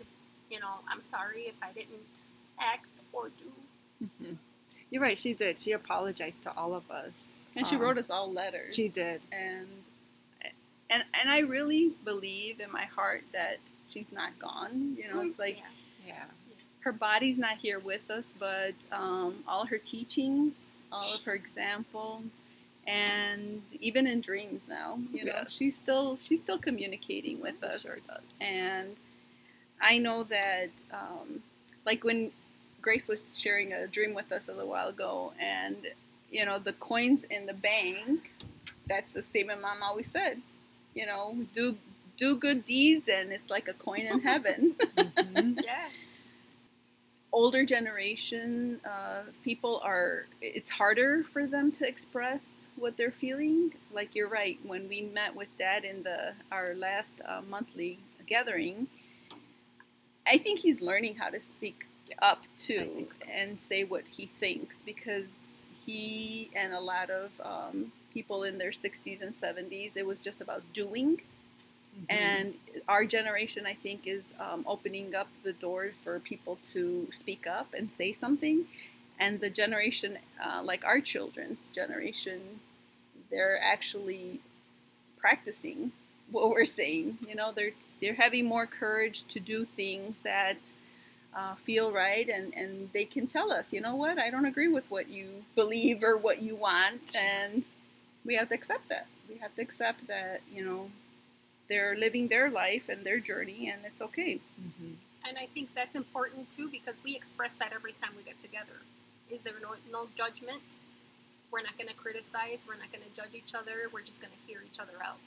you 0.50 0.58
know 0.58 0.74
i'm 0.90 1.00
sorry 1.00 1.42
if 1.42 1.54
i 1.62 1.70
didn't 1.72 2.24
act 2.60 2.86
or 3.12 3.30
do 3.38 3.44
Mhm. 4.20 4.36
You're 4.90 5.00
right. 5.00 5.16
She 5.16 5.32
did. 5.32 5.58
She 5.60 5.72
apologized 5.72 6.42
to 6.42 6.52
all 6.54 6.74
of 6.74 6.90
us, 6.90 7.46
And 7.56 7.66
she 7.68 7.76
Um, 7.76 7.80
wrote 7.82 7.96
us 7.98 8.10
all 8.10 8.30
letters. 8.30 8.74
She 8.74 8.88
did. 8.88 9.22
and 9.32 9.68
and 10.90 11.04
and 11.18 11.30
I 11.30 11.38
really 11.38 11.90
believe 12.04 12.58
in 12.60 12.70
my 12.72 12.84
heart 12.84 13.22
that 13.32 13.58
she's 13.88 14.10
not 14.12 14.36
gone. 14.40 14.96
You 14.98 15.06
know, 15.08 15.20
it's 15.22 15.38
like 15.38 15.58
Yeah. 15.58 15.64
Yeah. 16.08 16.24
her 16.80 16.92
body's 16.92 17.38
not 17.38 17.56
here 17.58 17.78
with 17.78 18.10
us, 18.10 18.34
but 18.38 18.74
um, 18.90 19.44
all 19.48 19.64
her 19.66 19.78
teachings, 19.78 20.56
all 20.90 21.14
of 21.14 21.22
her 21.22 21.34
examples, 21.34 22.24
and 22.86 23.62
even 23.80 24.06
in 24.06 24.20
dreams 24.20 24.66
now, 24.68 24.98
you 25.12 25.24
know, 25.24 25.32
Yes. 25.42 25.52
she's 25.52 25.76
still 25.76 26.16
she's 26.16 26.40
still 26.40 26.58
communicating 26.58 27.40
with 27.40 27.62
us. 27.62 27.82
Sure 27.82 27.98
does. 28.06 28.22
And 28.40 28.96
I 29.80 29.98
know 29.98 30.22
that, 30.24 30.70
um, 30.92 31.42
like 31.86 32.04
when 32.04 32.32
Grace 32.80 33.06
was 33.08 33.36
sharing 33.38 33.72
a 33.72 33.86
dream 33.86 34.14
with 34.14 34.32
us 34.32 34.48
a 34.48 34.52
little 34.52 34.70
while 34.70 34.88
ago, 34.88 35.32
and 35.40 35.76
you 36.30 36.44
know, 36.44 36.58
the 36.58 36.72
coins 36.74 37.24
in 37.30 37.46
the 37.46 37.54
bank. 37.54 38.30
That's 38.88 39.12
the 39.12 39.22
statement 39.22 39.60
Mom 39.62 39.82
always 39.82 40.10
said. 40.10 40.42
You 40.94 41.06
know, 41.06 41.36
do 41.54 41.76
do 42.16 42.36
good 42.36 42.64
deeds, 42.64 43.08
and 43.08 43.32
it's 43.32 43.50
like 43.50 43.68
a 43.68 43.74
coin 43.74 44.00
in 44.00 44.20
heaven. 44.30 44.74
Mhm. 44.98 45.62
yes 45.62 45.90
older 47.32 47.64
generation 47.64 48.78
uh, 48.84 49.22
people 49.42 49.80
are 49.82 50.26
it's 50.40 50.68
harder 50.70 51.22
for 51.22 51.46
them 51.46 51.72
to 51.72 51.86
express 51.88 52.56
what 52.76 52.96
they're 52.96 53.10
feeling 53.10 53.72
like 53.92 54.14
you're 54.14 54.28
right 54.28 54.58
when 54.64 54.88
we 54.88 55.02
met 55.02 55.34
with 55.36 55.48
dad 55.58 55.84
in 55.84 56.02
the 56.02 56.32
our 56.50 56.74
last 56.74 57.14
uh, 57.24 57.40
monthly 57.48 57.98
gathering 58.26 58.86
i 60.26 60.36
think 60.38 60.58
he's 60.60 60.80
learning 60.80 61.14
how 61.16 61.28
to 61.28 61.40
speak 61.40 61.86
up 62.20 62.44
too 62.56 63.06
so. 63.12 63.24
and 63.32 63.60
say 63.60 63.84
what 63.84 64.04
he 64.08 64.26
thinks 64.26 64.82
because 64.84 65.26
he 65.84 66.50
and 66.54 66.72
a 66.72 66.80
lot 66.80 67.10
of 67.10 67.30
um, 67.42 67.90
people 68.12 68.42
in 68.44 68.58
their 68.58 68.70
60s 68.70 69.20
and 69.22 69.34
70s 69.34 69.96
it 69.96 70.06
was 70.06 70.20
just 70.20 70.40
about 70.40 70.62
doing 70.72 71.20
Mhm. 71.92 72.06
and 72.08 72.54
our 72.88 73.04
generation 73.04 73.66
i 73.66 73.74
think 73.74 74.06
is 74.06 74.32
um, 74.40 74.64
opening 74.66 75.14
up 75.14 75.28
the 75.42 75.52
door 75.52 75.90
for 76.02 76.18
people 76.20 76.58
to 76.72 77.06
speak 77.12 77.46
up 77.46 77.74
and 77.74 77.92
say 77.92 78.14
something 78.14 78.64
and 79.18 79.40
the 79.40 79.50
generation 79.50 80.18
uh, 80.44 80.62
like 80.62 80.84
our 80.84 81.00
children's 81.00 81.68
generation 81.74 82.60
they're 83.30 83.60
actually 83.62 84.40
practicing 85.18 85.92
what 86.30 86.50
we're 86.50 86.64
saying 86.64 87.18
you 87.28 87.34
know? 87.34 87.52
They're 87.54 87.72
they're 88.00 88.14
having 88.14 88.46
more 88.46 88.66
courage 88.66 89.24
to 89.24 89.40
do 89.40 89.64
things 89.64 90.20
that 90.20 90.56
uh, 91.36 91.54
feel 91.56 91.92
right 91.92 92.28
and 92.28 92.54
and 92.54 92.90
they 92.92 93.04
can 93.04 93.26
tell 93.26 93.52
us 93.52 93.72
you 93.72 93.80
know 93.80 93.96
what? 93.96 94.18
I 94.18 94.30
don't 94.30 94.46
agree 94.46 94.68
with 94.68 94.90
what 94.90 95.08
you 95.08 95.44
believe 95.54 96.02
or 96.02 96.16
what 96.16 96.42
you 96.42 96.56
want 96.56 97.14
and 97.16 97.64
we 98.24 98.34
have 98.36 98.48
to 98.50 98.54
accept 98.54 98.88
that. 98.88 99.06
We 99.28 99.38
have 99.38 99.54
to 99.56 99.62
accept 99.62 100.06
that 100.08 100.40
you 100.52 100.64
know 100.64 100.90
they're 101.68 101.94
living 101.96 102.28
their 102.28 102.50
life 102.50 102.88
and 102.88 103.04
their 103.04 103.18
journey 103.20 103.68
and 103.70 103.80
it's 103.84 104.00
okay. 104.02 104.40
Mhm. 104.60 104.94
and 105.26 105.38
i 105.38 105.46
think 105.54 105.68
that's 105.74 105.94
important 105.94 106.50
too 106.50 106.68
because 106.68 107.02
we 107.04 107.14
express 107.16 107.54
that 107.54 107.72
every 107.72 107.94
time 108.02 108.10
we 108.16 108.22
get 108.24 108.38
together 108.42 108.78
is 109.32 109.42
there 109.42 109.54
no, 109.62 109.70
no 109.90 110.08
judgment 110.16 110.62
we're 111.50 111.62
not 111.62 111.76
going 111.78 111.88
to 111.88 111.94
criticize 111.94 112.60
we're 112.68 112.76
not 112.76 112.90
going 112.92 113.04
to 113.04 113.12
judge 113.20 113.34
each 113.34 113.54
other 113.54 113.88
we're 113.92 114.02
just 114.02 114.20
going 114.20 114.32
to 114.32 114.38
hear 114.46 114.60
each 114.64 114.78
other 114.78 114.94
out 115.04 115.18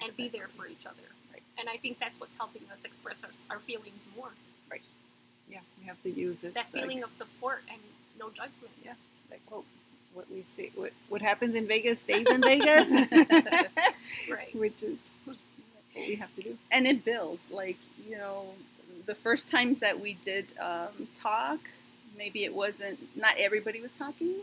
and 0.00 0.16
be 0.16 0.28
there 0.28 0.48
for 0.56 0.66
each 0.66 0.86
other 0.86 1.06
Right. 1.32 1.42
and 1.58 1.68
i 1.68 1.76
think 1.76 1.98
that's 1.98 2.18
what's 2.20 2.34
helping 2.36 2.62
us 2.72 2.78
express 2.84 3.18
our, 3.24 3.30
our 3.56 3.60
feelings 3.60 4.02
more 4.16 4.30
Right. 4.70 4.82
Yeah, 5.50 5.60
we 5.80 5.86
have 5.86 6.00
to 6.02 6.10
use 6.10 6.44
it. 6.44 6.54
that 6.54 6.66
like- 6.66 6.72
feeling 6.82 7.02
of 7.02 7.12
support 7.12 7.62
and 7.70 7.80
no 8.18 8.28
judgment 8.30 8.72
Yeah. 8.84 8.94
like 9.30 9.40
what 9.48 9.62
what 10.14 10.30
we 10.30 10.44
see 10.56 10.70
what 10.74 10.92
what 11.08 11.22
happens 11.22 11.54
in 11.54 11.66
Vegas 11.66 12.00
stays 12.00 12.26
in 12.28 12.40
Vegas, 12.40 12.88
right 14.30 14.54
which 14.54 14.82
is 14.82 14.98
what 15.24 15.36
we 15.94 16.14
have 16.16 16.34
to 16.36 16.42
do. 16.42 16.58
and 16.70 16.86
it 16.86 17.04
builds 17.04 17.50
like 17.50 17.76
you 18.08 18.16
know 18.16 18.46
the 19.06 19.14
first 19.14 19.48
times 19.48 19.78
that 19.80 20.00
we 20.00 20.14
did 20.24 20.46
um, 20.60 21.08
talk 21.14 21.58
maybe 22.18 22.44
it 22.44 22.54
wasn't 22.54 22.98
not 23.16 23.34
everybody 23.38 23.80
was 23.80 23.92
talking 23.92 24.34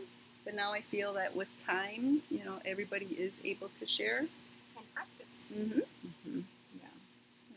but 0.44 0.54
now 0.54 0.72
i 0.72 0.80
feel 0.80 1.12
that 1.14 1.36
with 1.36 1.48
time 1.58 2.22
you 2.30 2.42
know 2.44 2.58
everybody 2.64 3.06
is 3.06 3.34
able 3.44 3.70
to 3.78 3.86
share 3.86 4.20
and 4.20 4.94
practice 4.94 5.26
mm-hmm. 5.54 5.80
Mm-hmm. 5.80 6.40
Yeah, 6.80 6.88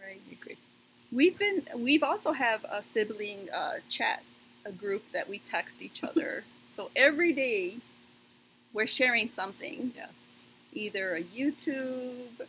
right 0.05 0.21
I 0.29 0.33
agree. 0.33 0.57
we've 1.11 1.37
been 1.39 1.63
we've 1.77 2.03
also 2.03 2.33
have 2.33 2.65
a 2.71 2.83
sibling 2.83 3.49
uh, 3.53 3.75
chat 3.89 4.21
a 4.65 4.71
group 4.71 5.03
that 5.13 5.29
we 5.29 5.39
text 5.39 5.81
each 5.81 6.03
other 6.09 6.43
so 6.67 6.91
every 6.95 7.33
day 7.33 7.77
we're 8.73 8.87
sharing 8.87 9.27
something 9.29 9.93
Yes. 9.95 10.11
either 10.73 11.15
a 11.15 11.23
youtube 11.23 12.41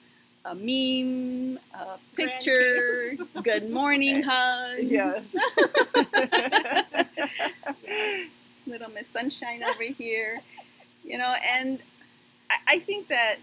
a 0.44 0.54
meme 0.54 1.58
a 1.74 1.98
picture 2.16 3.16
good 3.42 3.70
morning 3.70 4.22
hug 4.26 4.78
Yes. 4.82 5.22
little 8.66 8.90
Miss 8.90 9.08
Sunshine 9.08 9.62
over 9.62 9.84
here, 9.84 10.40
you 11.04 11.18
know, 11.18 11.34
and 11.54 11.80
I, 12.50 12.74
I 12.74 12.78
think 12.78 13.08
that 13.08 13.36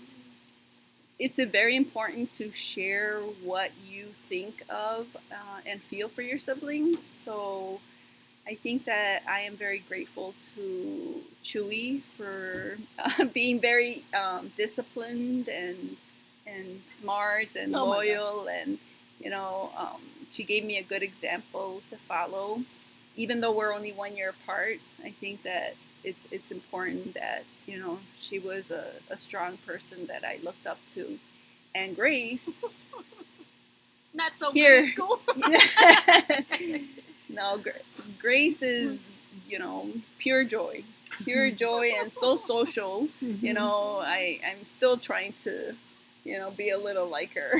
it's 1.19 1.39
a 1.39 1.45
very 1.45 1.75
important 1.75 2.31
to 2.33 2.51
share 2.51 3.19
what 3.43 3.71
you 3.89 4.07
think 4.29 4.63
of 4.69 5.07
uh, 5.31 5.61
and 5.65 5.81
feel 5.81 6.09
for 6.09 6.21
your 6.21 6.37
siblings. 6.37 6.99
So 7.05 7.79
I 8.47 8.55
think 8.55 8.85
that 8.85 9.23
I 9.27 9.41
am 9.41 9.57
very 9.57 9.79
grateful 9.79 10.33
to 10.55 11.21
Chuy 11.43 12.01
for 12.15 12.77
uh, 12.99 13.25
being 13.33 13.59
very 13.59 14.03
um, 14.13 14.51
disciplined 14.55 15.49
and 15.49 15.97
and 16.45 16.81
smart 16.87 17.57
and 17.57 17.75
Oh 17.75 17.85
loyal 17.85 18.47
and 18.47 18.77
you 19.19 19.29
know 19.29 19.69
um, 19.75 20.01
she 20.29 20.43
gave 20.43 20.63
me 20.63 20.77
a 20.77 20.83
good 20.83 21.03
example 21.03 21.81
to 21.89 21.97
follow 22.07 22.61
even 23.17 23.41
though 23.41 23.51
we're 23.51 23.73
only 23.73 23.91
one 23.91 24.15
year 24.15 24.29
apart, 24.29 24.77
I 25.03 25.11
think 25.11 25.43
that 25.43 25.75
it's 26.03 26.21
it's 26.31 26.51
important 26.51 27.15
that 27.15 27.43
you 27.65 27.79
know 27.79 27.99
she 28.19 28.39
was 28.39 28.71
a, 28.71 28.85
a 29.09 29.17
strong 29.17 29.57
person 29.65 30.07
that 30.07 30.23
I 30.23 30.39
looked 30.43 30.65
up 30.65 30.77
to, 30.93 31.19
and 31.75 31.95
Grace. 31.95 32.39
not 34.13 34.37
so 34.37 34.51
Here. 34.51 34.81
good 34.81 34.93
school 34.93 35.19
no, 37.29 37.61
Grace 38.19 38.61
is 38.61 38.99
you 39.47 39.59
know 39.59 39.91
pure 40.19 40.43
joy, 40.43 40.83
pure 41.23 41.47
mm-hmm. 41.47 41.57
joy, 41.57 41.91
and 41.99 42.11
so 42.13 42.37
social. 42.37 43.07
Mm-hmm. 43.21 43.45
You 43.45 43.53
know, 43.53 43.99
I 44.01 44.39
I'm 44.45 44.65
still 44.65 44.97
trying 44.97 45.33
to 45.43 45.75
you 46.27 46.37
know 46.37 46.51
be 46.51 46.69
a 46.71 46.77
little 46.77 47.07
like 47.07 47.31
her. 47.33 47.51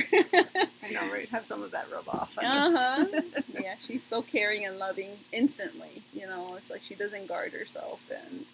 I 0.84 0.90
know, 0.92 1.10
right? 1.12 1.28
Have 1.30 1.46
some 1.46 1.62
of 1.62 1.70
that 1.72 1.86
rub 1.92 2.08
off. 2.08 2.32
Uh 2.36 2.70
huh. 2.76 3.04
yeah, 3.64 3.74
she's 3.86 4.04
so 4.12 4.22
caring 4.22 4.66
and 4.66 4.76
loving 4.78 5.10
instantly. 5.32 6.02
You 6.12 6.26
know, 6.26 6.56
it's 6.56 6.70
like 6.70 6.82
she 6.88 6.94
doesn't 6.94 7.26
guard 7.28 7.52
herself, 7.52 8.00
and 8.20 8.44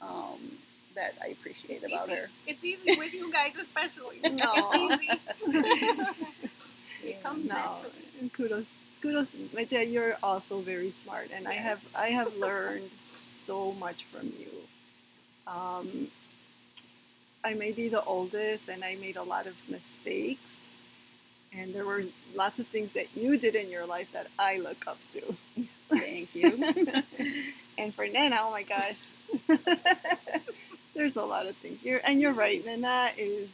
um, 0.00 0.40
that 0.94 1.14
I 1.22 1.28
appreciate 1.36 1.82
It's 1.82 1.86
about 1.92 2.08
easy. 2.08 2.16
her. 2.18 2.28
It's 2.46 2.64
easy 2.64 2.96
with 2.96 3.12
you 3.12 3.32
guys, 3.32 3.54
especially. 3.56 4.20
No. 4.22 4.52
It's 4.56 5.02
easy. 5.02 5.20
it 7.04 7.22
comes 7.22 7.44
No, 7.48 7.54
naturally. 7.54 8.04
and 8.20 8.32
kudos, 8.32 8.66
kudos, 9.02 9.28
Metia, 9.54 9.82
you're 9.90 10.16
also 10.22 10.60
very 10.60 10.90
smart, 10.92 11.28
and 11.34 11.46
I 11.48 11.54
have 11.54 11.82
I 11.96 12.08
have 12.18 12.34
learned 12.36 12.90
so 13.46 13.72
much 13.72 14.04
from 14.12 14.26
you. 14.38 14.52
Um, 15.46 16.08
I 17.44 17.54
may 17.54 17.72
be 17.72 17.88
the 17.88 18.02
oldest, 18.04 18.68
and 18.68 18.84
I 18.84 18.96
made 18.96 19.16
a 19.16 19.22
lot 19.22 19.46
of 19.46 19.54
mistakes, 19.68 20.40
and 21.52 21.74
there 21.74 21.84
were 21.84 22.04
lots 22.34 22.58
of 22.58 22.66
things 22.68 22.92
that 22.94 23.16
you 23.16 23.38
did 23.38 23.54
in 23.54 23.70
your 23.70 23.86
life 23.86 24.08
that 24.12 24.28
I 24.38 24.58
look 24.58 24.86
up 24.86 24.98
to. 25.12 25.36
Thank 25.90 26.34
you. 26.34 27.02
And 27.78 27.94
for 27.94 28.08
Nana, 28.08 28.38
oh 28.42 28.50
my 28.50 28.64
gosh, 28.64 28.98
there's 30.94 31.14
a 31.14 31.22
lot 31.22 31.46
of 31.46 31.56
things. 31.58 31.80
You're 31.84 32.00
and 32.04 32.20
you're 32.20 32.32
right. 32.32 32.64
Nana 32.66 33.12
is 33.16 33.48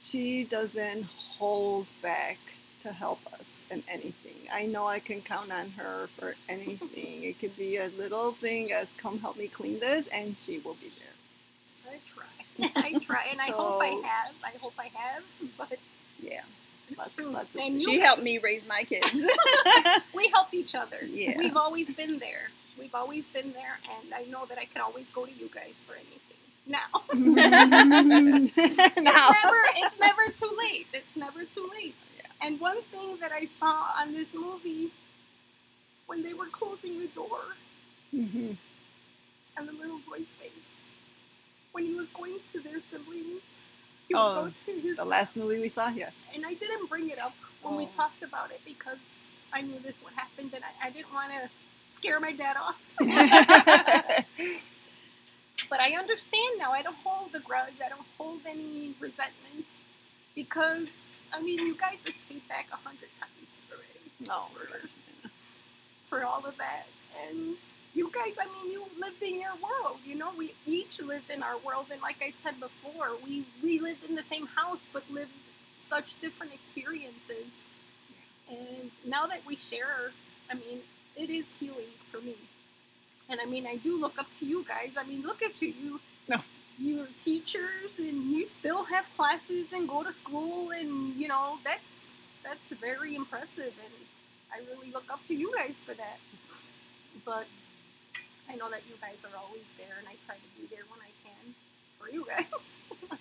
she 0.00 0.44
doesn't 0.44 1.04
hold 1.38 1.86
back 2.02 2.38
to 2.82 2.92
help 2.92 3.20
us 3.32 3.54
in 3.70 3.82
anything. 3.88 4.48
I 4.52 4.66
know 4.66 4.86
I 4.86 4.98
can 4.98 5.20
count 5.20 5.52
on 5.52 5.70
her 5.70 6.08
for 6.14 6.34
anything. 6.48 7.22
It 7.24 7.38
could 7.38 7.56
be 7.56 7.76
a 7.76 7.88
little 7.96 8.32
thing 8.32 8.72
as 8.72 8.92
come 8.94 9.20
help 9.20 9.36
me 9.38 9.46
clean 9.48 9.78
this, 9.80 10.08
and 10.08 10.36
she 10.36 10.58
will 10.58 10.74
be 10.74 10.92
there. 10.98 11.03
I 11.88 11.98
try. 12.14 12.70
I 12.96 12.98
try, 13.04 13.24
and 13.30 13.40
I 13.40 13.46
hope 13.50 13.80
I 13.82 14.00
have. 14.06 14.34
I 14.44 14.56
hope 14.60 14.74
I 14.78 14.90
have. 14.96 15.22
But 15.58 15.78
yeah, 16.20 16.40
Lots, 16.98 17.18
lots 17.20 17.54
of 17.54 17.60
And 17.60 17.80
she 17.80 17.98
helped 18.00 18.22
me 18.22 18.38
raise 18.38 18.66
my 18.66 18.84
kids. 18.84 19.10
we 20.14 20.28
helped 20.28 20.54
each 20.54 20.74
other. 20.74 20.98
Yeah. 21.04 21.36
We've 21.38 21.56
always 21.56 21.92
been 21.92 22.18
there. 22.18 22.48
We've 22.78 22.94
always 22.94 23.28
been 23.28 23.52
there, 23.52 23.78
and 24.02 24.12
I 24.14 24.24
know 24.30 24.46
that 24.46 24.58
I 24.58 24.64
could 24.64 24.80
always 24.82 25.10
go 25.10 25.24
to 25.26 25.32
you 25.32 25.48
guys 25.54 25.74
for 25.86 25.94
anything. 25.94 26.20
Now, 26.66 27.02
it's 27.12 28.96
now. 28.96 29.28
never, 29.44 29.60
it's 29.76 29.98
never 30.00 30.22
too 30.34 30.56
late. 30.56 30.86
It's 30.92 31.14
never 31.16 31.44
too 31.44 31.68
late. 31.72 31.94
Yeah. 32.16 32.46
And 32.46 32.58
one 32.60 32.80
thing 32.90 33.18
that 33.20 33.32
I 33.32 33.46
saw 33.60 33.92
on 34.00 34.12
this 34.14 34.32
movie, 34.34 34.90
when 36.06 36.22
they 36.22 36.32
were 36.34 36.46
closing 36.46 36.98
the 37.00 37.06
door, 37.08 37.40
Mhm. 38.14 38.56
and 39.56 39.68
the 39.68 39.72
little 39.72 40.00
boy's 40.08 40.26
face, 40.40 40.50
when 41.74 41.84
he 41.86 41.94
was 41.94 42.06
going 42.12 42.38
to 42.52 42.60
their 42.60 42.78
siblings, 42.80 43.42
he 44.08 44.14
would 44.14 44.20
Oh, 44.20 44.44
go 44.46 44.52
to 44.66 44.72
his 44.80 44.96
The 44.96 45.04
last 45.04 45.36
movie 45.36 45.60
we 45.60 45.68
saw, 45.68 45.88
yes. 45.90 46.12
and 46.34 46.44
I 46.46 46.54
didn't 46.54 46.88
bring 46.88 47.10
it 47.10 47.18
up 47.18 47.34
when 47.62 47.76
we 47.76 47.84
Oh. 47.86 47.90
talked 47.96 48.22
about 48.22 48.50
it 48.52 48.60
because 48.64 48.98
I 49.52 49.60
knew 49.62 49.78
this 49.80 50.00
would 50.04 50.14
happen, 50.14 50.50
and 50.54 50.64
I, 50.64 50.72
I 50.88 50.90
didn't 50.90 51.12
want 51.12 51.32
to 51.32 51.50
scare 51.96 52.20
my 52.20 52.32
dad 52.32 52.56
off. 52.56 52.94
but 55.70 55.80
I 55.80 55.92
understand 55.98 56.58
now. 56.58 56.72
I 56.72 56.82
don't 56.82 56.96
hold 57.04 57.34
a 57.34 57.40
grudge. 57.40 57.74
I 57.84 57.88
don't 57.88 58.06
hold 58.18 58.40
any 58.46 58.94
resentment 59.00 59.66
because 60.34 60.94
I 61.32 61.40
mean, 61.42 61.58
you 61.60 61.74
guys 61.76 61.98
have 62.06 62.14
paid 62.28 62.46
back 62.48 62.66
a 62.72 62.76
hundred 62.76 63.08
times 63.18 63.58
already 63.72 63.88
no, 64.20 64.44
for, 64.54 64.88
for 66.20 66.24
all 66.24 66.44
of 66.46 66.56
that, 66.58 66.86
and 67.28 67.56
you 67.94 68.10
guys. 68.12 68.34
I 68.40 68.46
mean, 68.46 68.72
you 68.72 68.84
lived 69.00 69.22
in 69.22 69.38
your 69.40 69.54
world. 69.62 69.98
You 70.04 70.16
know, 70.16 70.30
we 70.36 70.54
each 70.66 71.00
lived 71.00 71.30
in 71.30 71.42
our 71.42 71.58
worlds. 71.58 71.90
and 71.90 72.02
like 72.02 72.16
I 72.20 72.32
said 72.42 72.58
before, 72.60 73.10
we 73.24 73.46
we 73.62 73.78
lived 73.80 74.04
in 74.08 74.14
the 74.16 74.22
same 74.24 74.46
house, 74.46 74.86
but 74.92 75.02
lived 75.10 75.30
such 75.76 76.20
different 76.20 76.52
experiences. 76.52 77.48
And 78.50 78.90
now 79.06 79.26
that 79.26 79.40
we 79.46 79.56
share, 79.56 80.10
I 80.50 80.54
mean, 80.54 80.80
it 81.16 81.30
is 81.30 81.46
healing 81.60 81.92
for 82.10 82.20
me. 82.20 82.36
And 83.28 83.40
I 83.40 83.46
mean, 83.46 83.66
I 83.66 83.76
do 83.76 83.96
look 83.98 84.18
up 84.18 84.30
to 84.38 84.46
you 84.46 84.64
guys. 84.68 84.92
I 84.98 85.04
mean, 85.04 85.22
look 85.22 85.42
at 85.42 85.60
you. 85.62 85.68
You, 85.82 86.00
No. 86.28 86.38
you're 86.78 87.06
teachers, 87.16 87.98
and 87.98 88.30
you 88.32 88.44
still 88.44 88.84
have 88.84 89.06
classes 89.16 89.72
and 89.72 89.88
go 89.88 90.02
to 90.02 90.12
school, 90.12 90.70
and 90.72 91.14
you 91.16 91.28
know 91.28 91.58
that's 91.64 92.06
that's 92.42 92.68
very 92.80 93.14
impressive. 93.14 93.72
And 93.86 93.94
I 94.52 94.58
really 94.70 94.90
look 94.92 95.04
up 95.10 95.24
to 95.28 95.34
you 95.34 95.52
guys 95.54 95.74
for 95.86 95.94
that. 95.94 96.18
But 97.24 97.46
I 98.50 98.56
know 98.56 98.70
that 98.70 98.82
you 98.88 98.94
guys 99.00 99.16
are 99.24 99.36
always 99.38 99.64
there, 99.78 99.96
and 99.98 100.06
I 100.08 100.16
try 100.26 100.36
to 100.36 100.60
be 100.60 100.66
there 100.74 100.84
when 100.88 101.00
I 101.00 101.10
can 101.24 101.54
for 101.98 102.08
you 102.08 102.26
guys. 102.26 102.74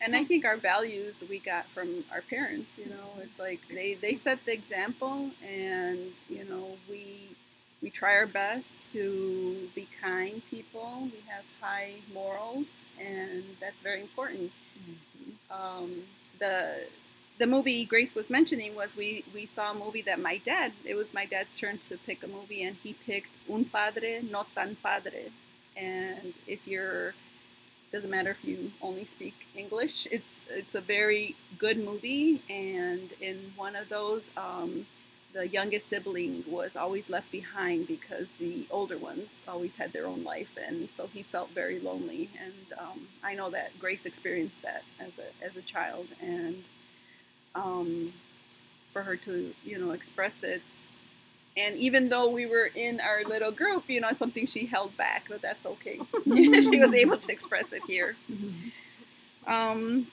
and 0.00 0.14
I 0.14 0.24
think 0.24 0.44
our 0.44 0.56
values 0.56 1.22
we 1.28 1.38
got 1.38 1.68
from 1.68 2.04
our 2.12 2.22
parents. 2.22 2.70
You 2.76 2.86
know, 2.86 3.22
it's 3.22 3.38
like 3.38 3.60
they 3.68 3.94
they 3.94 4.14
set 4.14 4.44
the 4.44 4.52
example, 4.52 5.30
and 5.46 5.98
you 6.28 6.44
know 6.44 6.76
we 6.88 7.36
we 7.82 7.90
try 7.90 8.14
our 8.14 8.26
best 8.26 8.76
to 8.92 9.68
be 9.74 9.88
kind 10.00 10.42
people. 10.50 11.02
We 11.02 11.22
have 11.28 11.44
high 11.60 11.94
morals, 12.12 12.66
and 13.00 13.44
that's 13.60 13.78
very 13.82 14.00
important. 14.00 14.52
Um, 15.50 16.02
the 16.38 16.86
the 17.38 17.46
movie 17.46 17.84
Grace 17.84 18.14
was 18.14 18.28
mentioning 18.30 18.74
was 18.74 18.90
we 18.96 19.24
we 19.34 19.46
saw 19.46 19.70
a 19.72 19.74
movie 19.74 20.02
that 20.02 20.20
my 20.20 20.38
dad. 20.38 20.72
It 20.84 20.94
was 20.94 21.14
my 21.14 21.24
dad's 21.26 21.58
turn 21.58 21.78
to 21.88 21.96
pick 21.98 22.22
a 22.22 22.26
movie, 22.26 22.62
and 22.64 22.76
he 22.76 22.92
picked 22.92 23.30
Un 23.50 23.64
Padre 23.64 24.22
No 24.22 24.44
Tan 24.54 24.76
Padre. 24.82 25.30
And 25.76 26.34
if 26.46 26.66
you're 26.66 27.14
doesn't 27.92 28.10
matter 28.10 28.30
if 28.30 28.44
you 28.44 28.70
only 28.82 29.04
speak 29.04 29.34
English. 29.56 30.06
It's 30.10 30.40
it's 30.50 30.74
a 30.74 30.80
very 30.80 31.36
good 31.58 31.78
movie, 31.78 32.42
and 32.50 33.12
in 33.20 33.52
one 33.56 33.76
of 33.76 33.88
those, 33.88 34.30
um, 34.36 34.86
the 35.32 35.48
youngest 35.48 35.88
sibling 35.88 36.44
was 36.46 36.76
always 36.76 37.08
left 37.08 37.30
behind 37.30 37.86
because 37.86 38.32
the 38.32 38.66
older 38.70 38.98
ones 38.98 39.42
always 39.46 39.76
had 39.76 39.92
their 39.92 40.06
own 40.06 40.22
life, 40.24 40.56
and 40.62 40.90
so 40.90 41.06
he 41.06 41.22
felt 41.22 41.50
very 41.50 41.78
lonely. 41.80 42.28
And 42.42 42.78
um, 42.78 43.08
I 43.22 43.34
know 43.34 43.50
that 43.50 43.78
Grace 43.78 44.04
experienced 44.04 44.62
that 44.62 44.82
as 45.00 45.12
a 45.18 45.44
as 45.44 45.56
a 45.56 45.62
child, 45.62 46.08
and 46.20 46.64
um, 47.58 48.12
for 48.92 49.02
her 49.02 49.16
to 49.16 49.54
you 49.64 49.78
know 49.78 49.90
express 49.90 50.42
it. 50.42 50.62
And 51.56 51.76
even 51.76 52.08
though 52.08 52.28
we 52.30 52.46
were 52.46 52.70
in 52.72 53.00
our 53.00 53.24
little 53.24 53.50
group, 53.50 53.84
you 53.88 54.00
know, 54.00 54.08
it's 54.10 54.18
something 54.20 54.46
she 54.46 54.66
held 54.66 54.96
back, 54.96 55.24
but 55.28 55.42
that's 55.42 55.66
okay. 55.66 55.98
she 56.24 56.78
was 56.78 56.94
able 56.94 57.18
to 57.18 57.32
express 57.32 57.72
it 57.72 57.82
here. 57.86 58.14
Um, 59.44 60.06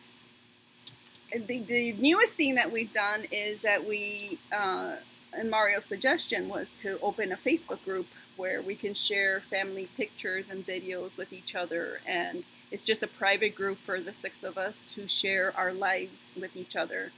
the, 1.31 1.59
the 1.59 1.93
newest 1.93 2.33
thing 2.33 2.55
that 2.55 2.71
we've 2.71 2.91
done 2.91 3.25
is 3.31 3.61
that 3.61 3.87
we, 3.87 4.39
uh, 4.51 4.95
and 5.33 5.51
Mario's 5.51 5.85
suggestion 5.85 6.47
was 6.47 6.71
to 6.81 6.99
open 7.01 7.31
a 7.31 7.37
Facebook 7.37 7.83
group 7.83 8.07
where 8.37 8.61
we 8.61 8.73
can 8.73 8.95
share 8.95 9.39
family 9.41 9.87
pictures 9.97 10.45
and 10.49 10.65
videos 10.65 11.15
with 11.15 11.31
each 11.31 11.53
other. 11.53 11.99
And 12.07 12.43
it's 12.71 12.83
just 12.83 13.03
a 13.03 13.07
private 13.07 13.53
group 13.55 13.77
for 13.77 14.01
the 14.01 14.13
six 14.13 14.43
of 14.43 14.57
us 14.57 14.83
to 14.95 15.07
share 15.07 15.55
our 15.55 15.73
lives 15.73 16.31
with 16.39 16.55
each 16.55 16.75
other. 16.75 17.11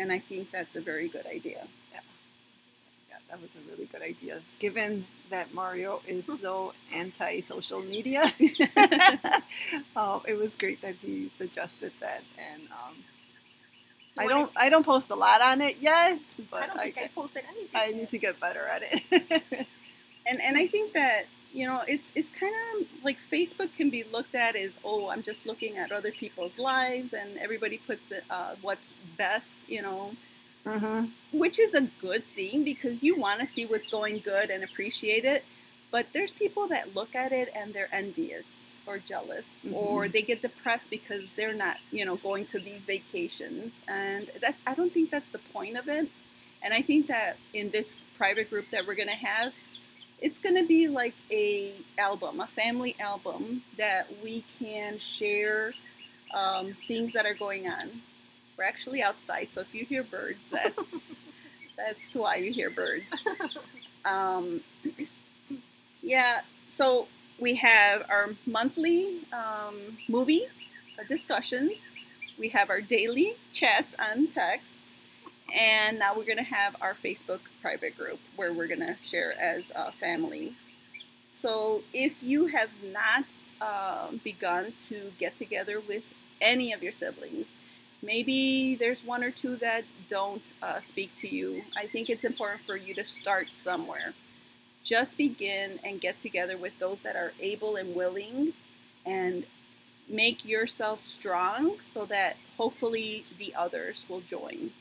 And 0.00 0.10
I 0.10 0.18
think 0.18 0.50
that's 0.50 0.74
a 0.76 0.80
very 0.80 1.08
good 1.08 1.26
idea. 1.26 1.68
Yeah, 1.92 3.16
that 3.28 3.40
was 3.40 3.50
a 3.54 3.70
really 3.70 3.84
good 3.84 4.00
idea. 4.00 4.40
Given 4.58 5.06
that 5.28 5.52
Mario 5.52 6.00
is 6.08 6.26
so 6.40 6.72
anti 6.92 7.40
social 7.40 7.82
media, 7.82 8.32
um, 9.94 10.22
it 10.28 10.38
was 10.38 10.56
great 10.56 10.80
that 10.80 10.94
he 10.96 11.30
suggested 11.36 11.92
that. 12.00 12.22
And 12.38 12.62
um, 12.70 12.96
I 14.18 14.26
don't, 14.26 14.50
I 14.56 14.70
don't 14.70 14.86
post 14.86 15.10
a 15.10 15.14
lot 15.14 15.42
on 15.42 15.60
it 15.60 15.76
yet, 15.80 16.18
but 16.50 16.62
I 16.62 16.66
don't 16.66 16.78
I, 16.78 16.84
think 16.84 16.98
I 16.98 17.08
posted 17.14 17.42
anything. 17.50 17.68
I 17.74 17.86
yet. 17.86 17.96
need 17.96 18.10
to 18.10 18.18
get 18.18 18.40
better 18.40 18.64
at 18.66 18.82
it. 18.82 19.02
and 20.26 20.40
and 20.40 20.56
I 20.56 20.66
think 20.66 20.94
that 20.94 21.26
you 21.52 21.66
know 21.66 21.82
it's 21.86 22.12
it's 22.14 22.30
kind 22.30 22.54
of 22.74 22.86
like 23.04 23.18
Facebook 23.30 23.74
can 23.76 23.90
be 23.90 24.04
looked 24.04 24.34
at 24.34 24.56
as 24.56 24.72
oh 24.84 25.08
I'm 25.08 25.22
just 25.22 25.46
looking 25.46 25.76
at 25.76 25.92
other 25.92 26.12
people's 26.12 26.58
lives 26.58 27.12
and 27.12 27.38
everybody 27.38 27.78
puts 27.78 28.10
it, 28.10 28.24
uh, 28.30 28.54
what's 28.62 28.88
best 29.16 29.54
you 29.66 29.82
know? 29.82 30.12
Mm-hmm. 30.66 31.38
which 31.38 31.58
is 31.58 31.72
a 31.72 31.88
good 32.02 32.22
thing 32.36 32.64
because 32.64 33.02
you 33.02 33.18
want 33.18 33.40
to 33.40 33.46
see 33.46 33.64
what's 33.64 33.88
going 33.88 34.18
good 34.18 34.50
and 34.50 34.62
appreciate 34.62 35.24
it 35.24 35.42
but 35.90 36.08
there's 36.12 36.34
people 36.34 36.68
that 36.68 36.94
look 36.94 37.14
at 37.14 37.32
it 37.32 37.50
and 37.54 37.72
they're 37.72 37.88
envious 37.92 38.44
or 38.86 38.98
jealous 38.98 39.44
or 39.72 40.08
they 40.08 40.22
get 40.22 40.42
depressed 40.42 40.90
because 40.90 41.22
they're 41.36 41.54
not 41.54 41.76
you 41.90 42.04
know 42.04 42.16
going 42.16 42.46
to 42.46 42.58
these 42.58 42.82
vacations. 42.82 43.72
And 43.88 44.30
that's 44.40 44.58
I 44.66 44.74
don't 44.74 44.92
think 44.92 45.10
that's 45.10 45.30
the 45.30 45.38
point 45.52 45.76
of 45.76 45.88
it. 45.88 46.08
And 46.62 46.74
I 46.74 46.82
think 46.82 47.06
that 47.06 47.38
in 47.54 47.70
this 47.70 47.94
private 48.18 48.50
group 48.50 48.66
that 48.70 48.86
we're 48.86 48.94
going 48.94 49.08
to 49.08 49.14
have 49.14 49.52
it's 50.20 50.38
going 50.38 50.56
to 50.56 50.66
be 50.66 50.88
like 50.88 51.14
a 51.30 51.72
album 51.98 52.40
a 52.40 52.46
family 52.46 52.96
album 53.00 53.62
that 53.78 54.08
we 54.22 54.44
can 54.58 54.98
share 54.98 55.72
um, 56.34 56.76
things 56.86 57.12
that 57.14 57.26
are 57.26 57.34
going 57.34 57.68
on. 57.68 58.02
We're 58.56 58.64
actually 58.64 59.02
outside 59.02 59.48
so 59.54 59.60
if 59.62 59.74
you 59.74 59.84
hear 59.84 60.02
birds 60.02 60.40
that's 60.50 60.90
that's 61.76 62.14
why 62.14 62.36
you 62.36 62.52
hear 62.52 62.70
birds. 62.70 63.12
Um, 64.02 64.62
yeah 66.02 66.40
so 66.70 67.06
we 67.38 67.54
have 67.56 68.04
our 68.08 68.30
monthly 68.46 69.20
um, 69.32 69.98
movie 70.08 70.46
uh, 70.98 71.04
discussions. 71.08 71.72
We 72.38 72.48
have 72.50 72.70
our 72.70 72.80
daily 72.80 73.36
chats 73.52 73.94
on 73.98 74.28
text 74.28 74.79
And 75.52 75.98
now 75.98 76.14
we're 76.16 76.24
going 76.24 76.36
to 76.38 76.42
have 76.42 76.76
our 76.80 76.94
Facebook 76.94 77.40
private 77.60 77.96
group 77.96 78.20
where 78.36 78.52
we're 78.52 78.68
going 78.68 78.80
to 78.80 78.96
share 79.02 79.38
as 79.40 79.72
a 79.74 79.92
family. 79.92 80.54
So 81.40 81.82
if 81.92 82.22
you 82.22 82.46
have 82.48 82.70
not 82.84 83.24
uh, 83.60 84.08
begun 84.22 84.74
to 84.88 85.12
get 85.18 85.36
together 85.36 85.80
with 85.80 86.04
any 86.40 86.72
of 86.72 86.82
your 86.82 86.92
siblings, 86.92 87.46
maybe 88.02 88.76
there's 88.76 89.02
one 89.04 89.24
or 89.24 89.30
two 89.30 89.56
that 89.56 89.84
don't 90.08 90.42
uh, 90.62 90.80
speak 90.80 91.10
to 91.20 91.28
you. 91.28 91.62
I 91.76 91.86
think 91.86 92.10
it's 92.10 92.24
important 92.24 92.62
for 92.66 92.76
you 92.76 92.94
to 92.94 93.04
start 93.04 93.52
somewhere. 93.52 94.14
Just 94.84 95.16
begin 95.16 95.78
and 95.84 96.00
get 96.00 96.20
together 96.20 96.56
with 96.56 96.78
those 96.78 96.98
that 97.02 97.16
are 97.16 97.32
able 97.40 97.76
and 97.76 97.94
willing 97.94 98.52
and 99.04 99.44
make 100.08 100.44
yourself 100.44 101.00
strong 101.00 101.80
so 101.80 102.04
that 102.06 102.36
hopefully 102.56 103.24
the 103.38 103.54
others 103.54 104.04
will 104.08 104.20
join. 104.20 104.72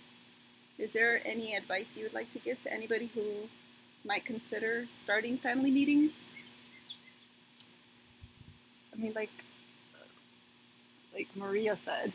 Is 0.79 0.93
there 0.93 1.21
any 1.25 1.55
advice 1.55 1.97
you 1.97 2.03
would 2.03 2.13
like 2.13 2.31
to 2.31 2.39
give 2.39 2.63
to 2.63 2.71
anybody 2.71 3.11
who 3.13 3.49
might 4.05 4.23
consider 4.23 4.85
starting 5.03 5.37
family 5.37 5.69
meetings? 5.69 6.13
I 8.93 8.97
mean, 8.97 9.11
like 9.13 9.29
like 11.13 11.27
Maria 11.35 11.77
said, 11.83 12.13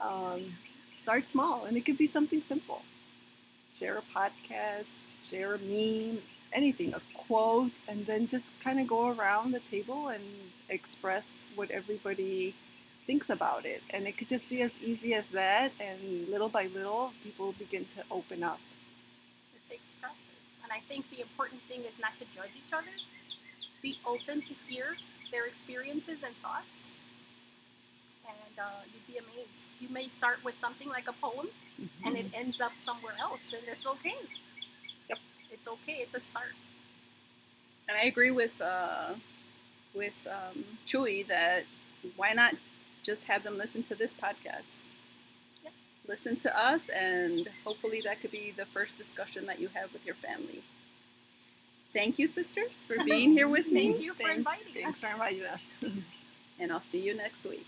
um, 0.00 0.56
start 1.00 1.28
small, 1.28 1.66
and 1.66 1.76
it 1.76 1.84
could 1.84 1.96
be 1.96 2.08
something 2.08 2.42
simple. 2.48 2.82
Share 3.78 3.98
a 3.98 4.02
podcast, 4.18 4.90
share 5.22 5.54
a 5.54 5.58
meme, 5.58 6.18
anything, 6.52 6.94
a 6.94 7.00
quote, 7.14 7.72
and 7.86 8.04
then 8.06 8.26
just 8.26 8.46
kind 8.62 8.80
of 8.80 8.88
go 8.88 9.08
around 9.08 9.52
the 9.52 9.60
table 9.60 10.08
and 10.08 10.24
express 10.68 11.44
what 11.54 11.70
everybody 11.70 12.56
thinks 13.08 13.30
about 13.30 13.64
it. 13.64 13.82
And 13.90 14.06
it 14.06 14.18
could 14.18 14.28
just 14.28 14.50
be 14.50 14.60
as 14.60 14.76
easy 14.84 15.14
as 15.14 15.24
that, 15.32 15.72
and 15.80 16.28
little 16.28 16.50
by 16.50 16.66
little, 16.66 17.12
people 17.24 17.54
begin 17.58 17.86
to 17.96 18.04
open 18.10 18.44
up. 18.44 18.60
It 19.56 19.62
takes 19.70 19.88
practice. 19.98 20.44
And 20.62 20.70
I 20.70 20.80
think 20.88 21.08
the 21.10 21.22
important 21.22 21.62
thing 21.68 21.80
is 21.80 21.98
not 21.98 22.12
to 22.18 22.24
judge 22.36 22.52
each 22.54 22.72
other. 22.72 22.94
Be 23.82 23.96
open 24.06 24.42
to 24.42 24.54
hear 24.68 24.96
their 25.32 25.46
experiences 25.46 26.18
and 26.22 26.34
thoughts. 26.42 26.84
And 28.28 28.58
uh, 28.60 28.84
you'd 28.92 29.06
be 29.06 29.16
amazed. 29.16 29.64
You 29.80 29.88
may 29.88 30.08
start 30.10 30.44
with 30.44 30.56
something 30.60 30.88
like 30.88 31.08
a 31.08 31.14
poem, 31.14 31.48
and 32.04 32.14
it 32.14 32.26
ends 32.34 32.60
up 32.60 32.72
somewhere 32.84 33.14
else, 33.18 33.54
and 33.54 33.62
it's 33.72 33.86
okay. 33.86 34.20
Yep. 35.08 35.18
It's 35.50 35.66
okay. 35.66 35.98
It's 36.04 36.14
a 36.14 36.20
start. 36.20 36.52
And 37.88 37.96
I 37.96 38.04
agree 38.04 38.30
with 38.30 38.60
uh, 38.60 39.14
with 39.94 40.18
um, 40.26 40.62
Chuy 40.86 41.26
that 41.28 41.64
why 42.16 42.32
not 42.34 42.52
just 43.08 43.24
have 43.24 43.42
them 43.42 43.56
listen 43.56 43.82
to 43.84 43.94
this 43.94 44.12
podcast? 44.12 44.68
Yep. 45.64 45.72
Listen 46.06 46.36
to 46.40 46.58
us, 46.58 46.90
and 46.90 47.48
hopefully 47.64 48.02
that 48.04 48.20
could 48.20 48.30
be 48.30 48.52
the 48.54 48.66
first 48.66 48.98
discussion 48.98 49.46
that 49.46 49.58
you 49.58 49.68
have 49.72 49.94
with 49.94 50.04
your 50.04 50.14
family. 50.14 50.62
Thank 51.94 52.18
you, 52.18 52.28
sisters, 52.28 52.72
for 52.86 53.02
being 53.02 53.32
here 53.38 53.48
with 53.48 53.68
me, 53.68 53.92
Thank 53.92 54.02
you 54.04 54.12
for 54.12 54.30
inviting 54.30 54.74
Thanks 54.74 55.02
us. 55.02 55.08
for 55.08 55.14
inviting 55.14 55.44
us. 55.46 55.62
and 56.60 56.70
I'll 56.70 56.82
see 56.82 57.00
you 57.00 57.14
next 57.14 57.44
week. 57.44 57.66